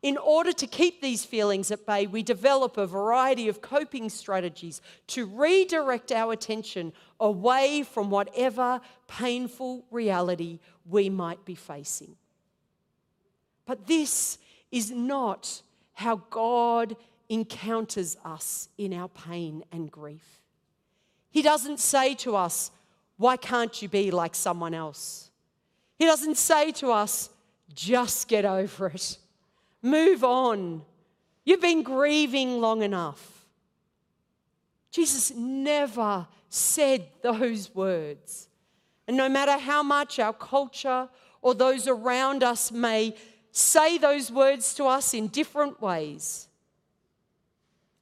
In 0.02 0.16
order 0.16 0.52
to 0.52 0.68
keep 0.68 1.02
these 1.02 1.24
feelings 1.24 1.72
at 1.72 1.84
bay, 1.84 2.06
we 2.06 2.22
develop 2.22 2.76
a 2.76 2.86
variety 2.86 3.48
of 3.48 3.60
coping 3.60 4.08
strategies 4.08 4.80
to 5.08 5.26
redirect 5.26 6.12
our 6.12 6.32
attention 6.32 6.92
away 7.18 7.82
from 7.82 8.08
whatever 8.08 8.80
painful 9.08 9.84
reality 9.90 10.60
we 10.88 11.10
might 11.10 11.44
be 11.44 11.56
facing. 11.56 12.14
But 13.66 13.88
this 13.88 14.38
is 14.70 14.92
not 14.92 15.60
how 15.94 16.22
God 16.30 16.94
encounters 17.28 18.16
us 18.24 18.68
in 18.78 18.92
our 18.92 19.08
pain 19.08 19.64
and 19.72 19.90
grief. 19.90 20.38
He 21.30 21.42
doesn't 21.42 21.80
say 21.80 22.14
to 22.14 22.36
us, 22.36 22.70
Why 23.18 23.36
can't 23.36 23.82
you 23.82 23.88
be 23.88 24.10
like 24.10 24.34
someone 24.34 24.72
else? 24.72 25.30
He 25.98 26.06
doesn't 26.06 26.38
say 26.38 26.72
to 26.72 26.92
us, 26.92 27.28
Just 27.74 28.28
get 28.28 28.44
over 28.44 28.86
it. 28.88 29.18
Move 29.82 30.24
on. 30.24 30.82
You've 31.44 31.60
been 31.60 31.82
grieving 31.82 32.60
long 32.60 32.82
enough. 32.82 33.44
Jesus 34.90 35.32
never 35.34 36.26
said 36.48 37.08
those 37.22 37.74
words. 37.74 38.48
And 39.06 39.16
no 39.16 39.28
matter 39.28 39.58
how 39.58 39.82
much 39.82 40.18
our 40.18 40.32
culture 40.32 41.08
or 41.42 41.54
those 41.54 41.88
around 41.88 42.42
us 42.42 42.70
may 42.70 43.14
say 43.50 43.98
those 43.98 44.30
words 44.30 44.74
to 44.74 44.84
us 44.84 45.14
in 45.14 45.28
different 45.28 45.80
ways, 45.80 46.48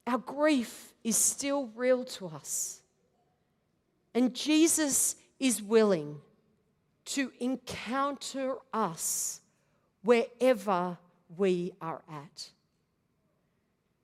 our 0.05 0.17
grief 0.17 0.93
is 1.03 1.15
still 1.15 1.71
real 1.75 2.03
to 2.03 2.27
us. 2.27 2.81
And 4.17 4.33
Jesus 4.33 5.15
is 5.39 5.61
willing 5.61 6.21
to 7.05 7.31
encounter 7.39 8.55
us 8.73 9.41
wherever 10.01 10.97
we 11.37 11.73
are 11.79 12.01
at. 12.11 12.49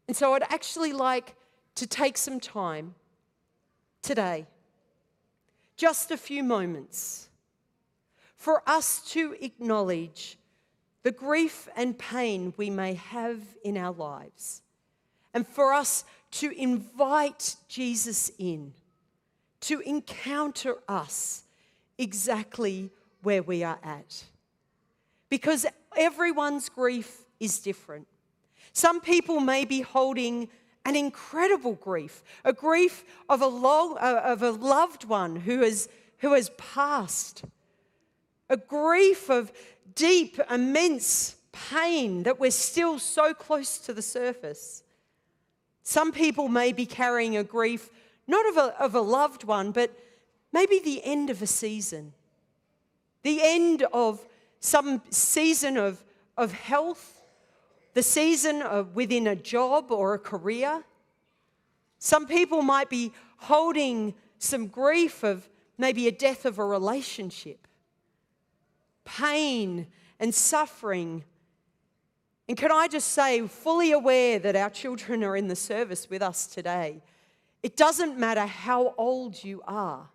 And 0.08 0.16
so 0.16 0.36
I'd 0.36 0.44
actually 0.44 0.94
like 0.94 1.36
to 1.74 1.88
take 1.88 2.20
some 2.20 2.40
time 2.40 2.94
today, 4.04 4.46
just 5.78 6.12
a 6.12 6.18
few 6.18 6.44
moments, 6.44 7.28
for 8.36 8.62
us 8.68 9.00
to 9.14 9.36
acknowledge 9.42 10.38
the 11.02 11.12
grief 11.12 11.68
and 11.76 11.98
pain 11.98 12.54
we 12.56 12.70
may 12.70 12.94
have 12.94 13.40
in 13.66 13.78
our 13.78 13.94
lives, 13.94 14.62
and 15.34 15.48
for 15.48 15.74
us 15.74 16.06
to 16.34 16.52
invite 16.52 17.56
Jesus 17.68 18.32
in 18.38 18.74
to 19.64 19.80
encounter 19.82 20.76
us 20.88 21.44
exactly 21.98 22.92
where 23.22 23.42
we 23.42 23.64
are 23.64 23.80
at. 23.84 24.26
Because 25.30 25.66
everyone's 25.96 26.70
grief 26.70 27.26
is 27.40 27.60
different. 27.60 28.08
Some 28.74 29.00
people 29.00 29.40
may 29.40 29.66
be 29.66 29.82
holding 29.82 30.50
an 30.86 30.96
incredible 30.96 31.76
grief, 31.76 32.24
a 32.44 32.52
grief 32.52 33.06
of 33.30 33.42
a, 33.42 33.48
long, 33.48 33.98
uh, 34.00 34.22
of 34.26 34.44
a 34.44 34.52
loved 34.52 35.06
one 35.06 35.38
who 35.38 35.62
has, 35.62 35.88
who 36.18 36.34
has 36.34 36.50
passed, 36.58 37.44
a 38.50 38.58
grief 38.58 39.30
of 39.30 39.54
deep, 39.96 40.40
immense 40.52 41.36
pain 41.54 42.24
that 42.24 42.40
we're 42.40 42.52
still 42.52 43.00
so 43.00 43.34
close 43.34 43.78
to 43.78 43.94
the 43.94 44.02
surface. 44.02 44.84
Some 45.84 46.12
people 46.12 46.48
may 46.48 46.74
be 46.74 46.86
carrying 46.86 47.38
a 47.38 47.44
grief, 47.44 47.90
not 48.28 48.48
of 48.50 48.58
a, 48.58 48.82
of 48.82 48.96
a 48.96 49.02
loved 49.02 49.44
one, 49.44 49.72
but 49.72 49.98
maybe 50.52 50.80
the 50.80 51.04
end 51.04 51.30
of 51.30 51.42
a 51.42 51.48
season, 51.48 52.14
the 53.24 53.40
end 53.42 53.86
of 53.94 54.26
some 54.60 55.02
season 55.10 55.78
of, 55.78 56.04
of 56.38 56.52
health 56.52 57.14
the 57.94 58.04
season 58.04 58.62
of 58.62 58.96
within 58.96 59.28
a 59.28 59.36
job 59.36 59.92
or 59.92 60.14
a 60.14 60.20
career. 60.20 60.84
Some 62.00 62.28
people 62.28 62.62
might 62.62 62.90
be 62.90 63.12
holding 63.38 64.14
some 64.40 64.68
grief 64.68 65.24
of 65.24 65.48
maybe 65.78 66.08
a 66.08 66.12
death 66.12 66.46
of 66.46 66.60
a 66.60 66.66
relationship, 66.66 67.68
pain 69.06 69.88
and 70.20 70.34
suffering. 70.34 71.24
And 72.48 72.58
can 72.58 72.72
I 72.72 72.88
just 72.88 73.10
say, 73.10 73.48
fully 73.48 73.92
aware 73.92 74.40
that 74.40 74.56
our 74.56 74.70
children 74.70 75.24
are 75.24 75.38
in 75.38 75.48
the 75.48 75.56
service 75.56 76.10
with 76.10 76.22
us 76.22 76.48
today, 76.48 77.02
it 77.64 77.78
doesn't 77.78 78.20
matter 78.20 78.46
how 78.46 78.94
old 78.98 79.42
you 79.42 79.62
are, 79.66 80.10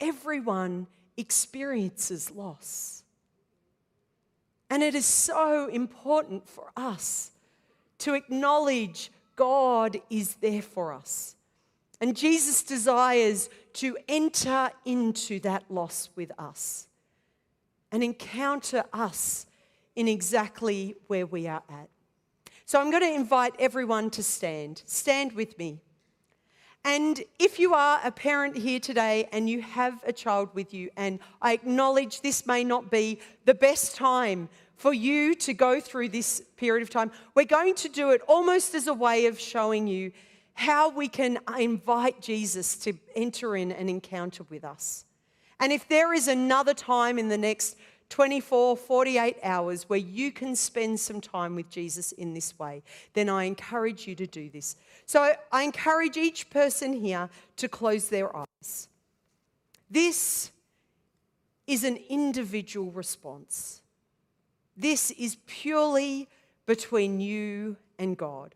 everyone 0.00 0.86
experiences 1.16 2.30
loss. 2.30 3.02
And 4.68 4.82
it 4.82 4.94
is 4.94 5.06
so 5.06 5.66
important 5.68 6.48
for 6.48 6.70
us 6.76 7.30
to 7.98 8.14
acknowledge 8.14 9.10
God 9.36 9.98
is 10.10 10.34
there 10.36 10.62
for 10.62 10.92
us. 10.92 11.36
And 12.00 12.16
Jesus 12.16 12.62
desires 12.62 13.48
to 13.74 13.96
enter 14.08 14.70
into 14.84 15.40
that 15.40 15.64
loss 15.70 16.10
with 16.16 16.32
us 16.38 16.88
and 17.90 18.02
encounter 18.02 18.84
us 18.92 19.46
in 19.94 20.08
exactly 20.08 20.96
where 21.06 21.26
we 21.26 21.46
are 21.46 21.62
at. 21.68 21.88
So 22.64 22.80
I'm 22.80 22.90
going 22.90 23.02
to 23.02 23.14
invite 23.14 23.54
everyone 23.58 24.10
to 24.10 24.22
stand. 24.22 24.82
Stand 24.86 25.32
with 25.32 25.58
me. 25.58 25.80
And 26.84 27.22
if 27.38 27.58
you 27.60 27.74
are 27.74 28.00
a 28.02 28.10
parent 28.10 28.56
here 28.56 28.80
today 28.80 29.28
and 29.30 29.48
you 29.48 29.62
have 29.62 30.02
a 30.04 30.12
child 30.12 30.50
with 30.52 30.74
you, 30.74 30.90
and 30.96 31.20
I 31.40 31.52
acknowledge 31.52 32.20
this 32.20 32.44
may 32.44 32.64
not 32.64 32.90
be 32.90 33.20
the 33.44 33.54
best 33.54 33.94
time 33.94 34.48
for 34.76 34.92
you 34.92 35.36
to 35.36 35.54
go 35.54 35.80
through 35.80 36.08
this 36.08 36.42
period 36.56 36.82
of 36.82 36.90
time, 36.90 37.12
we're 37.36 37.44
going 37.44 37.76
to 37.76 37.88
do 37.88 38.10
it 38.10 38.20
almost 38.26 38.74
as 38.74 38.88
a 38.88 38.94
way 38.94 39.26
of 39.26 39.38
showing 39.38 39.86
you 39.86 40.10
how 40.54 40.90
we 40.90 41.06
can 41.06 41.38
invite 41.56 42.20
Jesus 42.20 42.76
to 42.78 42.94
enter 43.14 43.56
in 43.56 43.70
and 43.70 43.88
encounter 43.88 44.42
with 44.50 44.64
us. 44.64 45.04
And 45.60 45.72
if 45.72 45.86
there 45.88 46.12
is 46.12 46.26
another 46.26 46.74
time 46.74 47.16
in 47.16 47.28
the 47.28 47.38
next 47.38 47.76
24, 48.12 48.76
48 48.76 49.38
hours 49.42 49.88
where 49.88 49.98
you 49.98 50.30
can 50.30 50.54
spend 50.54 51.00
some 51.00 51.18
time 51.18 51.56
with 51.56 51.70
Jesus 51.70 52.12
in 52.12 52.34
this 52.34 52.58
way, 52.58 52.82
then 53.14 53.30
I 53.30 53.44
encourage 53.44 54.06
you 54.06 54.14
to 54.16 54.26
do 54.26 54.50
this. 54.50 54.76
So 55.06 55.32
I 55.50 55.62
encourage 55.62 56.18
each 56.18 56.50
person 56.50 56.92
here 56.92 57.30
to 57.56 57.68
close 57.68 58.10
their 58.10 58.36
eyes. 58.36 58.88
This 59.90 60.50
is 61.66 61.84
an 61.84 61.98
individual 62.10 62.90
response. 62.90 63.80
This 64.76 65.10
is 65.12 65.38
purely 65.46 66.28
between 66.66 67.18
you 67.18 67.78
and 67.98 68.14
God. 68.14 68.54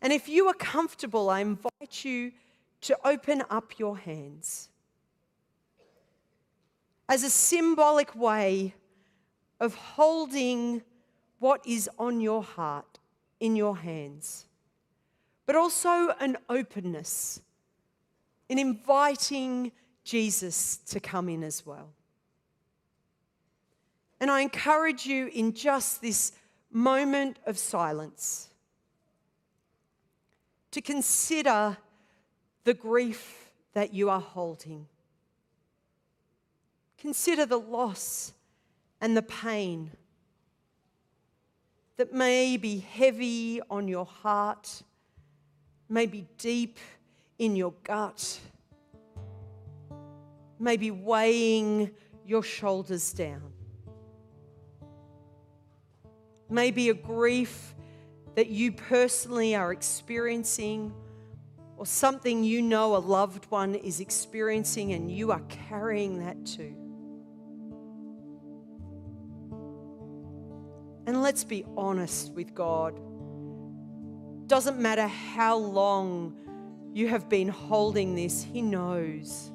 And 0.00 0.14
if 0.14 0.30
you 0.30 0.46
are 0.46 0.54
comfortable, 0.54 1.28
I 1.28 1.40
invite 1.40 2.06
you 2.06 2.32
to 2.80 2.96
open 3.04 3.42
up 3.50 3.78
your 3.78 3.98
hands 3.98 4.69
as 7.10 7.24
a 7.24 7.28
symbolic 7.28 8.14
way 8.14 8.72
of 9.58 9.74
holding 9.74 10.80
what 11.40 11.60
is 11.66 11.90
on 11.98 12.20
your 12.20 12.40
heart 12.40 13.00
in 13.40 13.56
your 13.56 13.76
hands, 13.76 14.46
but 15.44 15.56
also 15.56 16.14
an 16.20 16.36
openness 16.48 17.42
in 18.48 18.60
inviting 18.60 19.72
Jesus 20.04 20.76
to 20.76 21.00
come 21.00 21.28
in 21.28 21.42
as 21.42 21.66
well. 21.66 21.90
And 24.20 24.30
I 24.30 24.42
encourage 24.42 25.04
you 25.04 25.30
in 25.34 25.52
just 25.52 26.00
this 26.00 26.30
moment 26.70 27.38
of 27.44 27.58
silence 27.58 28.50
to 30.70 30.80
consider 30.80 31.76
the 32.62 32.74
grief 32.74 33.50
that 33.72 33.92
you 33.92 34.08
are 34.08 34.20
holding. 34.20 34.86
Consider 37.00 37.46
the 37.46 37.58
loss 37.58 38.32
and 39.00 39.16
the 39.16 39.22
pain 39.22 39.90
that 41.96 42.12
may 42.12 42.56
be 42.56 42.78
heavy 42.78 43.60
on 43.70 43.88
your 43.88 44.06
heart, 44.06 44.82
may 45.88 46.06
be 46.06 46.26
deep 46.38 46.78
in 47.38 47.56
your 47.56 47.74
gut, 47.84 48.38
may 50.58 50.76
be 50.76 50.90
weighing 50.90 51.90
your 52.24 52.42
shoulders 52.42 53.12
down 53.12 53.50
maybe 56.50 56.88
a 56.88 56.94
grief 56.94 57.74
that 58.34 58.48
you 58.48 58.72
personally 58.72 59.54
are 59.54 59.72
experiencing, 59.72 60.92
or 61.76 61.86
something 61.86 62.44
you 62.44 62.60
know 62.60 62.96
a 62.96 62.98
loved 62.98 63.46
one 63.46 63.74
is 63.74 64.00
experiencing, 64.00 64.92
and 64.92 65.10
you 65.10 65.30
are 65.32 65.42
carrying 65.48 66.18
that 66.18 66.44
too. 66.44 66.74
Let's 71.30 71.44
be 71.44 71.64
honest 71.76 72.32
with 72.32 72.52
God. 72.56 73.00
Doesn't 74.48 74.80
matter 74.80 75.06
how 75.06 75.58
long 75.58 76.34
you 76.92 77.06
have 77.06 77.28
been 77.28 77.46
holding 77.46 78.16
this, 78.16 78.42
He 78.42 78.60
knows. 78.60 79.52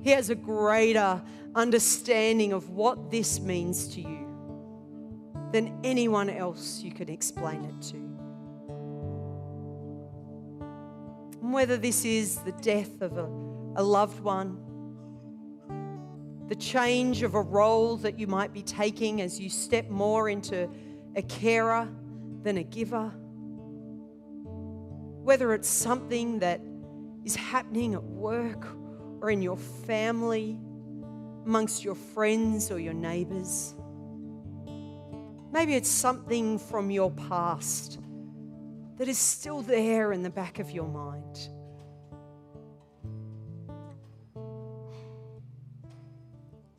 He 0.00 0.10
has 0.10 0.30
a 0.30 0.36
greater 0.36 1.20
understanding 1.56 2.52
of 2.52 2.70
what 2.70 3.10
this 3.10 3.40
means 3.40 3.88
to 3.96 4.00
you 4.00 4.28
than 5.50 5.76
anyone 5.82 6.30
else 6.30 6.80
you 6.82 6.92
can 6.92 7.08
explain 7.08 7.64
it 7.64 7.82
to. 7.88 7.96
Whether 11.40 11.76
this 11.78 12.04
is 12.04 12.36
the 12.36 12.52
death 12.52 13.02
of 13.02 13.18
a, 13.18 13.26
a 13.74 13.82
loved 13.82 14.20
one, 14.20 14.61
the 16.48 16.56
change 16.56 17.22
of 17.22 17.34
a 17.34 17.40
role 17.40 17.96
that 17.98 18.18
you 18.18 18.26
might 18.26 18.52
be 18.52 18.62
taking 18.62 19.20
as 19.20 19.38
you 19.40 19.48
step 19.48 19.88
more 19.88 20.28
into 20.28 20.68
a 21.16 21.22
carer 21.22 21.88
than 22.42 22.58
a 22.58 22.62
giver, 22.62 23.08
whether 25.22 25.54
it's 25.54 25.68
something 25.68 26.40
that 26.40 26.60
is 27.24 27.36
happening 27.36 27.94
at 27.94 28.02
work 28.02 28.66
or 29.20 29.30
in 29.30 29.40
your 29.40 29.56
family, 29.56 30.58
amongst 31.46 31.84
your 31.84 31.94
friends 31.94 32.70
or 32.70 32.78
your 32.78 32.94
neighbors. 32.94 33.74
Maybe 35.52 35.74
it's 35.74 35.90
something 35.90 36.58
from 36.58 36.90
your 36.90 37.10
past 37.10 37.98
that 38.96 39.08
is 39.08 39.18
still 39.18 39.62
there 39.62 40.12
in 40.12 40.22
the 40.22 40.30
back 40.30 40.58
of 40.58 40.70
your 40.70 40.88
mind. 40.88 41.48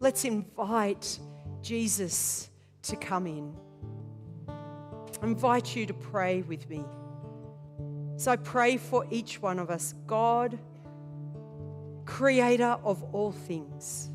Let's 0.04 0.26
invite 0.26 1.18
Jesus 1.62 2.49
to 2.82 2.97
come 2.97 3.26
in. 3.26 3.56
I 4.49 5.26
invite 5.26 5.78
you 5.78 5.86
to 5.86 5.93
pray 5.93 6.41
with 6.41 6.70
me. 6.70 6.84
So 8.18 8.30
I 8.30 8.36
pray 8.36 8.76
for 8.76 9.08
each 9.10 9.41
one 9.41 9.60
of 9.60 9.70
us. 9.70 9.93
God, 10.06 10.60
creator 12.04 12.78
of 12.84 13.01
all 13.14 13.32
things, 13.32 14.10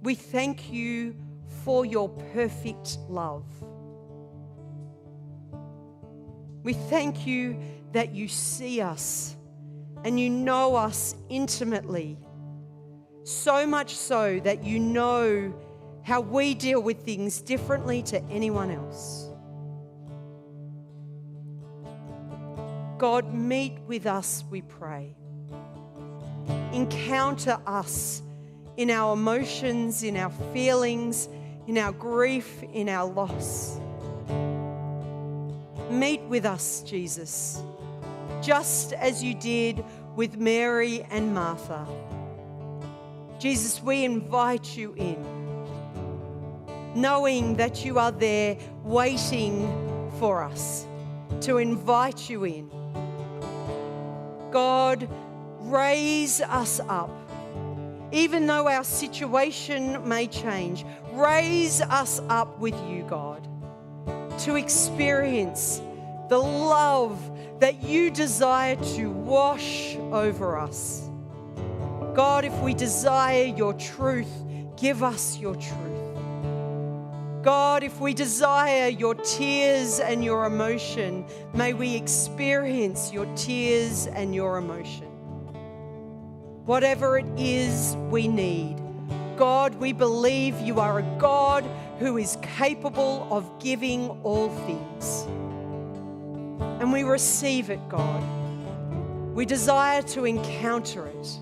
we 0.00 0.14
thank 0.14 0.72
you 0.72 1.14
for 1.62 1.84
your 1.84 2.08
perfect 2.32 2.96
love. 3.10 3.44
We 6.62 6.72
thank 6.72 7.26
you 7.26 7.58
that 7.92 8.14
you 8.14 8.26
see 8.26 8.80
us 8.80 9.36
and 10.02 10.18
you 10.18 10.30
know 10.30 10.76
us 10.76 11.14
intimately, 11.28 12.16
so 13.24 13.66
much 13.66 13.96
so 13.96 14.40
that 14.40 14.64
you 14.64 14.78
know 14.78 15.54
how 16.02 16.20
we 16.20 16.54
deal 16.54 16.82
with 16.82 17.04
things 17.04 17.40
differently 17.40 18.02
to 18.02 18.22
anyone 18.24 18.70
else. 18.70 19.28
God, 22.98 23.32
meet 23.32 23.78
with 23.86 24.06
us, 24.06 24.44
we 24.50 24.62
pray. 24.62 25.14
Encounter 26.72 27.58
us 27.66 28.22
in 28.76 28.90
our 28.90 29.14
emotions, 29.14 30.02
in 30.02 30.16
our 30.16 30.30
feelings, 30.52 31.28
in 31.66 31.78
our 31.78 31.92
grief, 31.92 32.62
in 32.72 32.88
our 32.88 33.08
loss. 33.10 33.78
Meet 35.90 36.22
with 36.22 36.44
us, 36.44 36.82
Jesus, 36.82 37.62
just 38.42 38.92
as 38.92 39.22
you 39.22 39.34
did 39.34 39.84
with 40.14 40.36
Mary 40.36 41.06
and 41.10 41.34
Martha. 41.34 41.86
Jesus, 43.40 43.82
we 43.82 44.04
invite 44.04 44.76
you 44.76 44.94
in, 44.96 45.16
knowing 46.94 47.56
that 47.56 47.84
you 47.84 47.98
are 47.98 48.12
there 48.12 48.56
waiting 48.84 50.10
for 50.18 50.44
us 50.44 50.86
to 51.40 51.58
invite 51.58 52.30
you 52.30 52.44
in. 52.44 52.70
God, 54.52 55.08
raise 55.58 56.40
us 56.42 56.80
up 56.88 57.10
even 58.12 58.46
though 58.46 58.68
our 58.68 58.84
situation 58.84 60.06
may 60.08 60.26
change, 60.26 60.84
raise 61.12 61.80
us 61.80 62.20
up 62.28 62.58
with 62.58 62.74
you, 62.88 63.04
God, 63.04 63.46
to 64.40 64.56
experience 64.56 65.80
the 66.28 66.38
love 66.38 67.18
that 67.60 67.82
you 67.82 68.10
desire 68.10 68.76
to 68.96 69.10
wash 69.10 69.96
over 69.96 70.58
us. 70.58 71.09
God, 72.14 72.44
if 72.44 72.58
we 72.60 72.74
desire 72.74 73.44
your 73.44 73.74
truth, 73.74 74.32
give 74.76 75.02
us 75.02 75.38
your 75.38 75.54
truth. 75.54 75.86
God, 77.42 77.82
if 77.82 78.00
we 78.00 78.12
desire 78.12 78.88
your 78.88 79.14
tears 79.14 80.00
and 80.00 80.22
your 80.24 80.44
emotion, 80.44 81.24
may 81.54 81.72
we 81.72 81.94
experience 81.94 83.12
your 83.12 83.26
tears 83.34 84.06
and 84.06 84.34
your 84.34 84.58
emotion 84.58 85.10
whatever 86.70 87.18
it 87.18 87.26
is 87.36 87.96
we 88.10 88.28
need. 88.28 88.76
God, 89.36 89.74
we 89.76 89.92
believe 89.92 90.60
you 90.60 90.78
are 90.78 91.00
a 91.00 91.16
God 91.18 91.64
who 91.98 92.16
is 92.16 92.38
capable 92.42 93.26
of 93.28 93.58
giving 93.58 94.08
all 94.22 94.50
things. 94.66 95.24
And 96.80 96.92
we 96.92 97.02
receive 97.02 97.70
it, 97.70 97.80
God. 97.88 98.22
We 99.34 99.44
desire 99.46 100.02
to 100.14 100.26
encounter 100.26 101.08
it. 101.08 101.38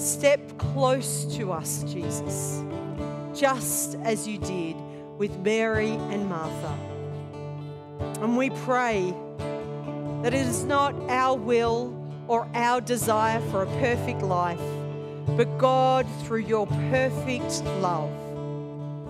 Step 0.00 0.56
close 0.56 1.26
to 1.36 1.52
us, 1.52 1.82
Jesus, 1.82 2.64
just 3.34 3.96
as 3.96 4.26
you 4.26 4.38
did 4.38 4.74
with 5.18 5.38
Mary 5.40 5.90
and 5.90 6.26
Martha. 6.26 6.74
And 8.22 8.34
we 8.34 8.48
pray 8.48 9.12
that 10.22 10.32
it 10.32 10.46
is 10.46 10.64
not 10.64 10.94
our 11.10 11.36
will 11.36 11.94
or 12.28 12.48
our 12.54 12.80
desire 12.80 13.40
for 13.50 13.64
a 13.64 13.66
perfect 13.78 14.22
life, 14.22 14.58
but 15.36 15.58
God, 15.58 16.06
through 16.24 16.44
your 16.44 16.66
perfect 16.66 17.62
love, 17.82 18.10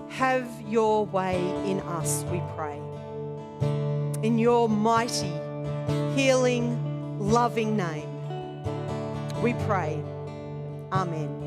have 0.09 0.45
your 0.67 1.05
way 1.05 1.39
in 1.71 1.79
us, 1.79 2.25
we 2.29 2.41
pray. 2.57 2.77
In 4.23 4.37
your 4.37 4.67
mighty, 4.67 5.31
healing, 6.15 7.17
loving 7.17 7.77
name, 7.77 8.09
we 9.41 9.53
pray. 9.53 10.03
Amém. 10.91 11.40